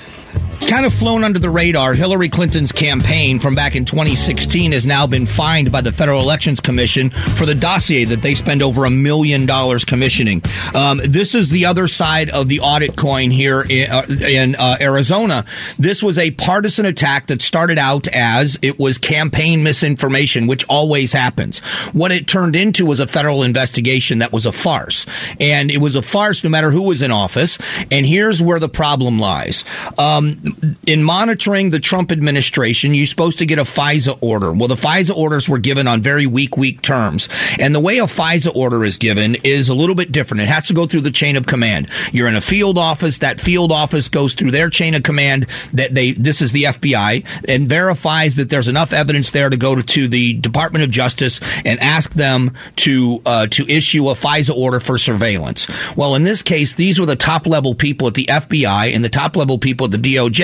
kind 0.67 0.85
of 0.85 0.93
flown 0.93 1.23
under 1.23 1.39
the 1.39 1.49
radar. 1.49 1.93
Hillary 1.93 2.29
Clinton's 2.29 2.71
campaign 2.71 3.39
from 3.39 3.55
back 3.55 3.75
in 3.75 3.85
2016 3.85 4.71
has 4.71 4.85
now 4.85 5.07
been 5.07 5.25
fined 5.25 5.71
by 5.71 5.81
the 5.81 5.91
Federal 5.91 6.21
Elections 6.21 6.59
Commission 6.59 7.09
for 7.09 7.45
the 7.45 7.55
dossier 7.55 8.05
that 8.05 8.21
they 8.21 8.35
spend 8.35 8.61
over 8.61 8.85
a 8.85 8.89
million 8.89 9.45
dollars 9.45 9.85
commissioning. 9.85 10.41
Um, 10.73 11.01
this 11.03 11.35
is 11.35 11.49
the 11.49 11.65
other 11.65 11.87
side 11.87 12.29
of 12.29 12.47
the 12.49 12.59
audit 12.59 12.95
coin 12.95 13.31
here 13.31 13.61
in, 13.61 13.89
uh, 13.89 14.05
in 14.27 14.55
uh, 14.55 14.77
Arizona. 14.79 15.45
This 15.77 16.03
was 16.03 16.17
a 16.17 16.31
partisan 16.31 16.85
attack 16.85 17.27
that 17.27 17.41
started 17.41 17.77
out 17.77 18.07
as 18.07 18.57
it 18.61 18.79
was 18.79 18.97
campaign 18.97 19.63
misinformation, 19.63 20.47
which 20.47 20.65
always 20.69 21.11
happens. 21.13 21.59
What 21.93 22.11
it 22.11 22.27
turned 22.27 22.55
into 22.55 22.85
was 22.85 22.99
a 22.99 23.07
federal 23.07 23.43
investigation 23.43 24.19
that 24.19 24.31
was 24.31 24.45
a 24.45 24.51
farce. 24.51 25.05
And 25.39 25.71
it 25.71 25.79
was 25.79 25.95
a 25.95 26.01
farce 26.01 26.43
no 26.43 26.49
matter 26.49 26.71
who 26.71 26.83
was 26.83 27.01
in 27.01 27.11
office. 27.11 27.57
And 27.91 28.05
here's 28.05 28.41
where 28.41 28.59
the 28.59 28.69
problem 28.69 29.19
lies. 29.19 29.63
Um, 29.97 30.50
in 30.85 31.03
monitoring 31.03 31.69
the 31.69 31.79
Trump 31.79 32.11
administration, 32.11 32.93
you're 32.93 33.05
supposed 33.05 33.39
to 33.39 33.45
get 33.45 33.59
a 33.59 33.63
FISA 33.63 34.17
order. 34.21 34.51
Well, 34.51 34.67
the 34.67 34.75
FISA 34.75 35.15
orders 35.15 35.47
were 35.47 35.59
given 35.59 35.87
on 35.87 36.01
very 36.01 36.25
weak, 36.25 36.57
weak 36.57 36.81
terms. 36.81 37.29
And 37.59 37.73
the 37.73 37.79
way 37.79 37.99
a 37.99 38.03
FISA 38.03 38.55
order 38.55 38.83
is 38.83 38.97
given 38.97 39.35
is 39.43 39.69
a 39.69 39.73
little 39.73 39.95
bit 39.95 40.11
different. 40.11 40.41
It 40.41 40.47
has 40.47 40.67
to 40.67 40.73
go 40.73 40.85
through 40.85 41.01
the 41.01 41.11
chain 41.11 41.35
of 41.35 41.45
command. 41.45 41.89
You're 42.11 42.27
in 42.27 42.35
a 42.35 42.41
field 42.41 42.77
office. 42.77 43.19
That 43.19 43.41
field 43.41 43.71
office 43.71 44.07
goes 44.09 44.33
through 44.33 44.51
their 44.51 44.69
chain 44.69 44.95
of 44.95 45.03
command 45.03 45.47
that 45.73 45.93
they, 45.93 46.11
this 46.11 46.41
is 46.41 46.51
the 46.51 46.63
FBI 46.63 47.25
and 47.47 47.67
verifies 47.67 48.35
that 48.35 48.49
there's 48.49 48.67
enough 48.67 48.93
evidence 48.93 49.31
there 49.31 49.49
to 49.49 49.57
go 49.57 49.75
to, 49.75 50.07
the 50.11 50.33
Department 50.33 50.83
of 50.83 50.89
Justice 50.89 51.39
and 51.63 51.79
ask 51.79 52.11
them 52.13 52.55
to, 52.77 53.21
uh, 53.25 53.47
to 53.47 53.65
issue 53.67 54.09
a 54.09 54.13
FISA 54.13 54.55
order 54.55 54.79
for 54.79 54.97
surveillance. 54.97 55.67
Well, 55.95 56.15
in 56.15 56.23
this 56.23 56.41
case, 56.41 56.73
these 56.73 56.99
were 56.99 57.05
the 57.05 57.15
top 57.15 57.45
level 57.45 57.75
people 57.75 58.07
at 58.07 58.15
the 58.15 58.25
FBI 58.25 58.93
and 58.93 59.03
the 59.03 59.09
top 59.09 59.35
level 59.35 59.57
people 59.57 59.85
at 59.85 59.91
the 59.91 59.97
DOJ. 59.97 60.40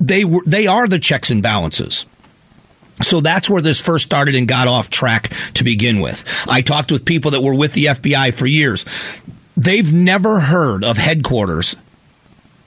They 0.00 0.24
were, 0.24 0.42
they 0.46 0.66
are 0.66 0.86
the 0.86 0.98
checks 0.98 1.30
and 1.30 1.42
balances. 1.42 2.06
So 3.02 3.20
that's 3.20 3.48
where 3.48 3.62
this 3.62 3.80
first 3.80 4.04
started 4.04 4.34
and 4.34 4.48
got 4.48 4.66
off 4.66 4.90
track 4.90 5.32
to 5.54 5.64
begin 5.64 6.00
with. 6.00 6.24
I 6.48 6.62
talked 6.62 6.90
with 6.90 7.04
people 7.04 7.30
that 7.32 7.42
were 7.42 7.54
with 7.54 7.72
the 7.72 7.86
FBI 7.86 8.34
for 8.34 8.46
years. 8.46 8.84
They've 9.56 9.92
never 9.92 10.40
heard 10.40 10.84
of 10.84 10.98
headquarters 10.98 11.76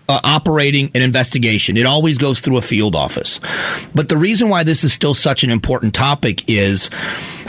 uh, 0.08 0.19
operating 0.24 0.91
an 0.95 1.02
investigation. 1.02 1.78
It 1.78 1.86
always 1.86 2.17
goes 2.17 2.39
through 2.39 2.58
a 2.58 2.62
field 2.62 2.95
office. 2.95 3.39
But 3.95 4.10
the 4.10 4.17
reason 4.17 4.50
why 4.50 4.63
this 4.63 4.84
is 4.84 4.93
still 4.93 5.13
such 5.13 5.43
an 5.43 5.52
important 5.52 5.93
topic 5.93 6.50
is 6.50 6.89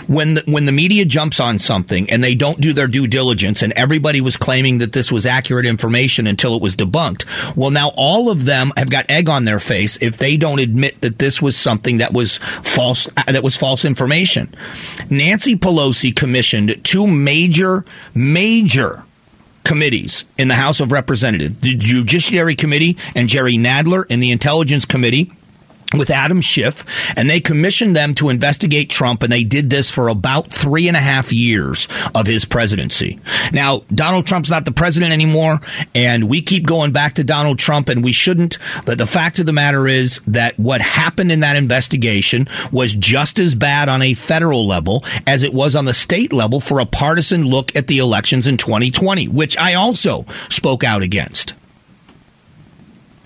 when 0.06 0.34
the, 0.34 0.42
when 0.46 0.66
the 0.66 0.72
media 0.72 1.04
jumps 1.04 1.40
on 1.40 1.58
something 1.58 2.10
and 2.10 2.22
they 2.22 2.34
don't 2.34 2.60
do 2.60 2.72
their 2.72 2.86
due 2.86 3.06
diligence 3.06 3.62
and 3.62 3.72
everybody 3.74 4.20
was 4.20 4.36
claiming 4.36 4.78
that 4.78 4.92
this 4.92 5.10
was 5.12 5.26
accurate 5.26 5.66
information 5.66 6.26
until 6.26 6.54
it 6.54 6.62
was 6.62 6.76
debunked. 6.76 7.56
Well, 7.56 7.70
now 7.70 7.92
all 7.96 8.30
of 8.30 8.44
them 8.44 8.72
have 8.76 8.90
got 8.90 9.06
egg 9.08 9.28
on 9.28 9.44
their 9.44 9.60
face 9.60 9.98
if 10.00 10.16
they 10.18 10.36
don't 10.36 10.60
admit 10.60 11.00
that 11.00 11.18
this 11.18 11.40
was 11.40 11.56
something 11.56 11.98
that 11.98 12.12
was 12.12 12.38
false, 12.62 13.08
that 13.26 13.42
was 13.42 13.56
false 13.56 13.84
information. 13.84 14.54
Nancy 15.10 15.56
Pelosi 15.56 16.14
commissioned 16.14 16.84
two 16.84 17.06
major, 17.06 17.84
major 18.14 19.04
committees 19.64 20.24
in 20.38 20.48
the 20.48 20.54
House 20.54 20.80
of 20.80 20.92
Representatives, 20.92 21.58
the 21.60 21.76
Judiciary 21.76 22.54
Committee 22.54 22.96
and 23.14 23.28
Jerry 23.28 23.54
Nadler 23.54 24.04
in 24.10 24.20
the 24.20 24.32
Intelligence 24.32 24.84
Committee 24.84 25.32
with 25.94 26.10
Adam 26.10 26.40
Schiff, 26.40 26.84
and 27.16 27.28
they 27.28 27.40
commissioned 27.40 27.96
them 27.96 28.14
to 28.14 28.28
investigate 28.28 28.90
Trump, 28.90 29.22
and 29.22 29.32
they 29.32 29.44
did 29.44 29.70
this 29.70 29.90
for 29.90 30.08
about 30.08 30.50
three 30.50 30.88
and 30.88 30.96
a 30.96 31.00
half 31.00 31.32
years 31.32 31.88
of 32.14 32.26
his 32.26 32.44
presidency. 32.44 33.18
Now, 33.52 33.82
Donald 33.94 34.26
Trump's 34.26 34.50
not 34.50 34.64
the 34.64 34.72
president 34.72 35.12
anymore, 35.12 35.60
and 35.94 36.28
we 36.28 36.42
keep 36.42 36.66
going 36.66 36.92
back 36.92 37.14
to 37.14 37.24
Donald 37.24 37.58
Trump, 37.58 37.88
and 37.88 38.04
we 38.04 38.12
shouldn't, 38.12 38.58
but 38.84 38.98
the 38.98 39.06
fact 39.06 39.38
of 39.38 39.46
the 39.46 39.52
matter 39.52 39.86
is 39.86 40.20
that 40.26 40.58
what 40.58 40.80
happened 40.80 41.32
in 41.32 41.40
that 41.40 41.56
investigation 41.56 42.48
was 42.70 42.94
just 42.94 43.38
as 43.38 43.54
bad 43.54 43.88
on 43.88 44.02
a 44.02 44.14
federal 44.14 44.66
level 44.66 45.04
as 45.26 45.42
it 45.42 45.54
was 45.54 45.76
on 45.76 45.84
the 45.84 45.92
state 45.92 46.32
level 46.32 46.60
for 46.60 46.80
a 46.80 46.86
partisan 46.86 47.44
look 47.44 47.74
at 47.76 47.86
the 47.86 47.98
elections 47.98 48.46
in 48.46 48.56
2020, 48.56 49.28
which 49.28 49.56
I 49.58 49.74
also 49.74 50.26
spoke 50.48 50.84
out 50.84 51.02
against 51.02 51.54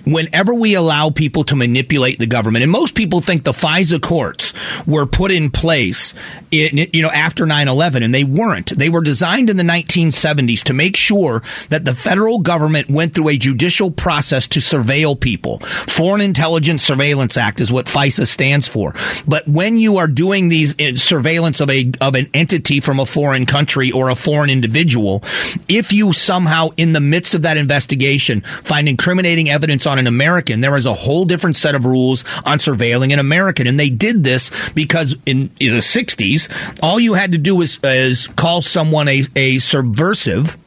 whenever 0.07 0.55
we 0.55 0.75
allow 0.75 1.11
people 1.11 1.45
to 1.45 1.57
manipulate 1.57 2.19
the 2.19 2.27
government, 2.27 2.63
and 2.63 2.73
most 2.73 2.95
people 2.95 3.21
think 3.21 3.45
the 3.45 3.53
FISA 3.53 4.01
courts 4.01 4.55
were 4.87 5.05
put 5.05 5.31
in 5.31 5.51
place, 5.51 6.15
in, 6.51 6.89
you 6.93 7.03
know, 7.03 7.11
after 7.11 7.45
9-11, 7.45 8.05
and 8.05 8.15
they 8.15 8.25
weren't. 8.25 8.77
They 8.79 8.89
were 8.89 9.03
designed 9.03 9.51
in 9.51 9.57
the 9.57 9.63
1970s 9.63 10.63
to 10.65 10.75
make 10.75 10.97
sure 10.97 11.43
that 11.69 11.85
the 11.85 11.95
federal 11.95 12.39
government 12.39 12.89
went 12.89 13.15
through 13.15 13.31
a 13.31 13.37
judicial 13.37 13.91
process 13.91 14.47
to 14.49 14.61
surveil 14.61 15.19
people. 15.19 15.59
Foreign 15.59 16.21
Intelligence 16.21 16.83
Surveillance 16.83 17.37
Act 17.37 17.61
is 17.61 17.73
what 17.73 17.87
FISA 17.87 18.27
stands 18.27 18.69
for. 18.69 18.95
But 19.27 19.49
when 19.49 19.77
you 19.77 19.97
are 19.97 20.09
doing 20.09 20.49
these 20.49 20.79
uh, 20.81 20.95
surveillance 20.95 21.61
of 21.61 21.71
a 21.71 21.91
of 22.01 22.15
an 22.15 22.29
entity 22.33 22.81
from 22.81 23.01
a 23.01 23.07
foreign 23.07 23.47
country 23.47 23.91
or 23.91 24.11
a 24.11 24.15
foreign 24.15 24.51
individual, 24.51 25.23
if 25.69 25.93
you 25.93 26.13
somehow 26.13 26.69
in 26.77 26.93
the 26.93 27.01
midst 27.01 27.35
of 27.35 27.43
that 27.43 27.57
investigation 27.57 28.41
find 28.41 28.89
incriminating 28.89 29.49
evidence 29.51 29.87
on 29.87 29.96
on 29.97 30.01
an 30.01 30.07
American. 30.07 30.61
There 30.61 30.77
is 30.77 30.87
a 30.87 30.95
whole 30.95 31.25
different 31.25 31.57
set 31.57 31.75
of 31.75 31.85
rules 31.87 32.25
on 32.45 32.59
surveilling 32.59 33.13
an 33.13 33.19
American. 33.19 33.67
And 33.67 33.81
they 33.81 33.91
did 33.91 34.25
this 34.25 34.51
because 34.75 35.17
in, 35.27 35.51
in 35.59 35.75
the 35.75 35.81
60s, 35.81 36.49
all 36.83 37.01
you 37.01 37.15
had 37.15 37.33
to 37.33 37.39
do 37.39 37.57
was 37.57 37.79
is 37.83 38.29
call 38.29 38.63
someone 38.63 39.09
a, 39.09 39.25
a 39.35 39.59
subversive 39.59 40.59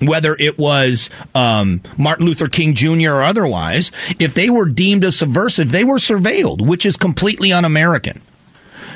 whether 0.00 0.34
it 0.40 0.58
was 0.58 1.10
um, 1.32 1.80
Martin 1.96 2.26
Luther 2.26 2.48
King 2.48 2.74
Jr. 2.74 3.10
or 3.10 3.22
otherwise, 3.22 3.92
if 4.18 4.34
they 4.34 4.50
were 4.50 4.66
deemed 4.66 5.04
a 5.04 5.12
subversive, 5.12 5.70
they 5.70 5.84
were 5.84 5.96
surveilled, 5.96 6.66
which 6.66 6.84
is 6.84 6.96
completely 6.96 7.52
un 7.52 7.64
American. 7.64 8.20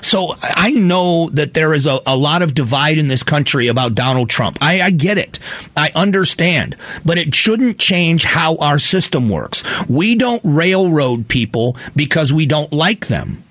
So 0.02 0.34
I 0.42 0.70
know 0.70 1.28
that 1.30 1.54
there 1.54 1.72
is 1.74 1.86
a, 1.86 2.00
a 2.06 2.16
lot 2.16 2.42
of 2.42 2.54
divide 2.54 2.98
in 2.98 3.08
this 3.08 3.22
country 3.22 3.68
about 3.68 3.94
Donald 3.94 4.30
Trump. 4.30 4.58
I, 4.60 4.82
I 4.82 4.90
get 4.90 5.18
it. 5.18 5.38
I 5.76 5.90
understand. 5.94 6.76
But 7.04 7.18
it 7.18 7.34
shouldn't 7.34 7.78
change 7.78 8.24
how 8.24 8.56
our 8.56 8.78
system 8.78 9.28
works. 9.28 9.62
We 9.88 10.14
don't 10.14 10.42
railroad 10.44 11.28
people 11.28 11.76
because 11.94 12.32
we 12.32 12.46
don't 12.46 12.72
like 12.72 13.06
them. 13.06 13.42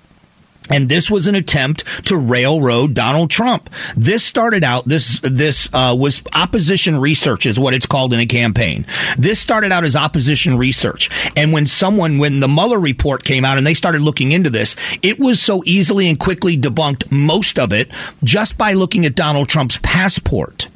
And 0.70 0.88
this 0.88 1.10
was 1.10 1.26
an 1.26 1.34
attempt 1.34 1.84
to 2.06 2.16
railroad 2.16 2.94
Donald 2.94 3.30
Trump. 3.30 3.70
This 3.96 4.24
started 4.24 4.64
out, 4.64 4.84
this, 4.86 5.20
this, 5.22 5.68
uh, 5.72 5.94
was 5.98 6.22
opposition 6.32 6.98
research 6.98 7.46
is 7.46 7.58
what 7.58 7.74
it's 7.74 7.86
called 7.86 8.12
in 8.12 8.20
a 8.20 8.26
campaign. 8.26 8.86
This 9.16 9.38
started 9.38 9.72
out 9.72 9.84
as 9.84 9.96
opposition 9.96 10.58
research. 10.58 11.10
And 11.36 11.52
when 11.52 11.66
someone, 11.66 12.18
when 12.18 12.40
the 12.40 12.48
Mueller 12.48 12.78
report 12.78 13.24
came 13.24 13.44
out 13.44 13.58
and 13.58 13.66
they 13.66 13.74
started 13.74 14.00
looking 14.00 14.32
into 14.32 14.50
this, 14.50 14.76
it 15.02 15.18
was 15.18 15.40
so 15.40 15.62
easily 15.64 16.08
and 16.08 16.18
quickly 16.18 16.56
debunked 16.56 17.10
most 17.10 17.58
of 17.58 17.72
it 17.72 17.90
just 18.24 18.58
by 18.58 18.72
looking 18.72 19.06
at 19.06 19.14
Donald 19.14 19.48
Trump's 19.48 19.78
passport. 19.82 20.68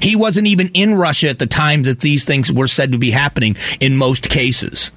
He 0.00 0.16
wasn't 0.16 0.46
even 0.46 0.68
in 0.68 0.94
Russia 0.94 1.28
at 1.28 1.38
the 1.38 1.46
time 1.46 1.82
that 1.84 2.00
these 2.00 2.24
things 2.24 2.50
were 2.50 2.66
said 2.66 2.92
to 2.92 2.98
be 2.98 3.10
happening 3.10 3.56
in 3.80 3.96
most 3.96 4.30
cases. 4.30 4.90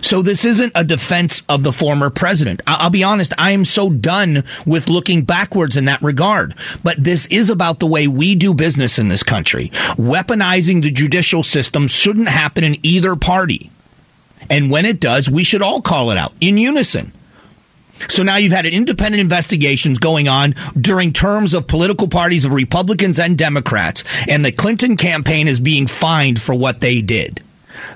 So 0.00 0.22
this 0.22 0.44
isn't 0.44 0.72
a 0.74 0.84
defense 0.84 1.42
of 1.48 1.62
the 1.62 1.72
former 1.72 2.10
president. 2.10 2.62
I'll 2.66 2.90
be 2.90 3.04
honest, 3.04 3.32
I 3.38 3.52
am 3.52 3.64
so 3.64 3.90
done 3.90 4.44
with 4.66 4.88
looking 4.88 5.24
backwards 5.24 5.76
in 5.76 5.86
that 5.86 6.02
regard. 6.02 6.54
But 6.82 7.02
this 7.02 7.26
is 7.26 7.50
about 7.50 7.80
the 7.80 7.86
way 7.86 8.08
we 8.08 8.34
do 8.34 8.54
business 8.54 8.98
in 8.98 9.08
this 9.08 9.22
country. 9.22 9.70
Weaponizing 9.96 10.82
the 10.82 10.90
judicial 10.90 11.42
system 11.42 11.88
shouldn't 11.88 12.28
happen 12.28 12.64
in 12.64 12.76
either 12.82 13.16
party. 13.16 13.70
And 14.50 14.70
when 14.70 14.86
it 14.86 15.00
does, 15.00 15.28
we 15.28 15.44
should 15.44 15.62
all 15.62 15.82
call 15.82 16.10
it 16.10 16.18
out 16.18 16.32
in 16.40 16.58
unison. 16.58 17.12
So 18.08 18.22
now 18.22 18.36
you've 18.36 18.52
had 18.52 18.64
independent 18.64 19.20
investigations 19.20 19.98
going 19.98 20.28
on 20.28 20.54
during 20.80 21.12
terms 21.12 21.52
of 21.52 21.66
political 21.66 22.06
parties 22.06 22.44
of 22.44 22.52
Republicans 22.52 23.18
and 23.18 23.36
Democrats, 23.36 24.04
and 24.28 24.44
the 24.44 24.52
Clinton 24.52 24.96
campaign 24.96 25.48
is 25.48 25.58
being 25.58 25.88
fined 25.88 26.40
for 26.40 26.54
what 26.54 26.80
they 26.80 27.02
did. 27.02 27.42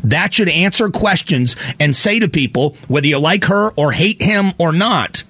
That 0.04 0.34
should 0.34 0.48
answer 0.48 0.88
questions 0.90 1.56
and 1.78 1.94
say 1.94 2.18
to 2.18 2.28
people, 2.28 2.76
whether 2.88 3.06
you 3.06 3.18
like 3.18 3.44
her 3.44 3.70
or 3.70 3.92
hate 3.92 4.22
him 4.22 4.52
or 4.58 4.72
not, 4.72 5.24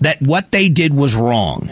that 0.00 0.20
what 0.22 0.50
they 0.50 0.68
did 0.68 0.94
was 0.94 1.14
wrong. 1.14 1.70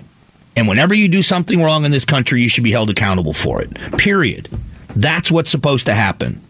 And 0.56 0.66
whenever 0.68 0.94
you 0.94 1.08
do 1.08 1.22
something 1.22 1.62
wrong 1.62 1.84
in 1.84 1.90
this 1.90 2.04
country, 2.04 2.40
you 2.40 2.48
should 2.48 2.64
be 2.64 2.72
held 2.72 2.90
accountable 2.90 3.34
for 3.34 3.60
it. 3.60 3.74
Period. 3.98 4.48
That's 4.94 5.30
what's 5.30 5.50
supposed 5.50 5.86
to 5.86 5.94
happen. 5.94 6.40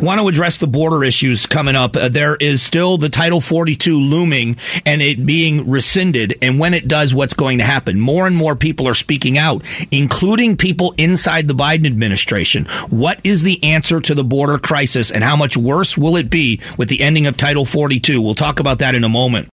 Want 0.00 0.20
to 0.20 0.28
address 0.28 0.58
the 0.58 0.66
border 0.66 1.04
issues 1.04 1.46
coming 1.46 1.76
up. 1.76 1.96
Uh, 1.96 2.08
there 2.08 2.36
is 2.36 2.62
still 2.62 2.98
the 2.98 3.08
Title 3.08 3.40
42 3.40 3.98
looming 3.98 4.56
and 4.84 5.00
it 5.02 5.24
being 5.24 5.68
rescinded. 5.70 6.38
And 6.42 6.58
when 6.58 6.74
it 6.74 6.88
does, 6.88 7.14
what's 7.14 7.34
going 7.34 7.58
to 7.58 7.64
happen? 7.64 8.00
More 8.00 8.26
and 8.26 8.36
more 8.36 8.56
people 8.56 8.88
are 8.88 8.94
speaking 8.94 9.38
out, 9.38 9.64
including 9.90 10.56
people 10.56 10.94
inside 10.98 11.48
the 11.48 11.54
Biden 11.54 11.86
administration. 11.86 12.66
What 12.90 13.20
is 13.24 13.42
the 13.42 13.62
answer 13.62 14.00
to 14.00 14.14
the 14.14 14.24
border 14.24 14.58
crisis 14.58 15.10
and 15.10 15.22
how 15.22 15.36
much 15.36 15.56
worse 15.56 15.96
will 15.96 16.16
it 16.16 16.30
be 16.30 16.60
with 16.76 16.88
the 16.88 17.00
ending 17.00 17.26
of 17.26 17.36
Title 17.36 17.64
42? 17.64 18.20
We'll 18.20 18.34
talk 18.34 18.60
about 18.60 18.80
that 18.80 18.94
in 18.94 19.04
a 19.04 19.08
moment. 19.08 19.48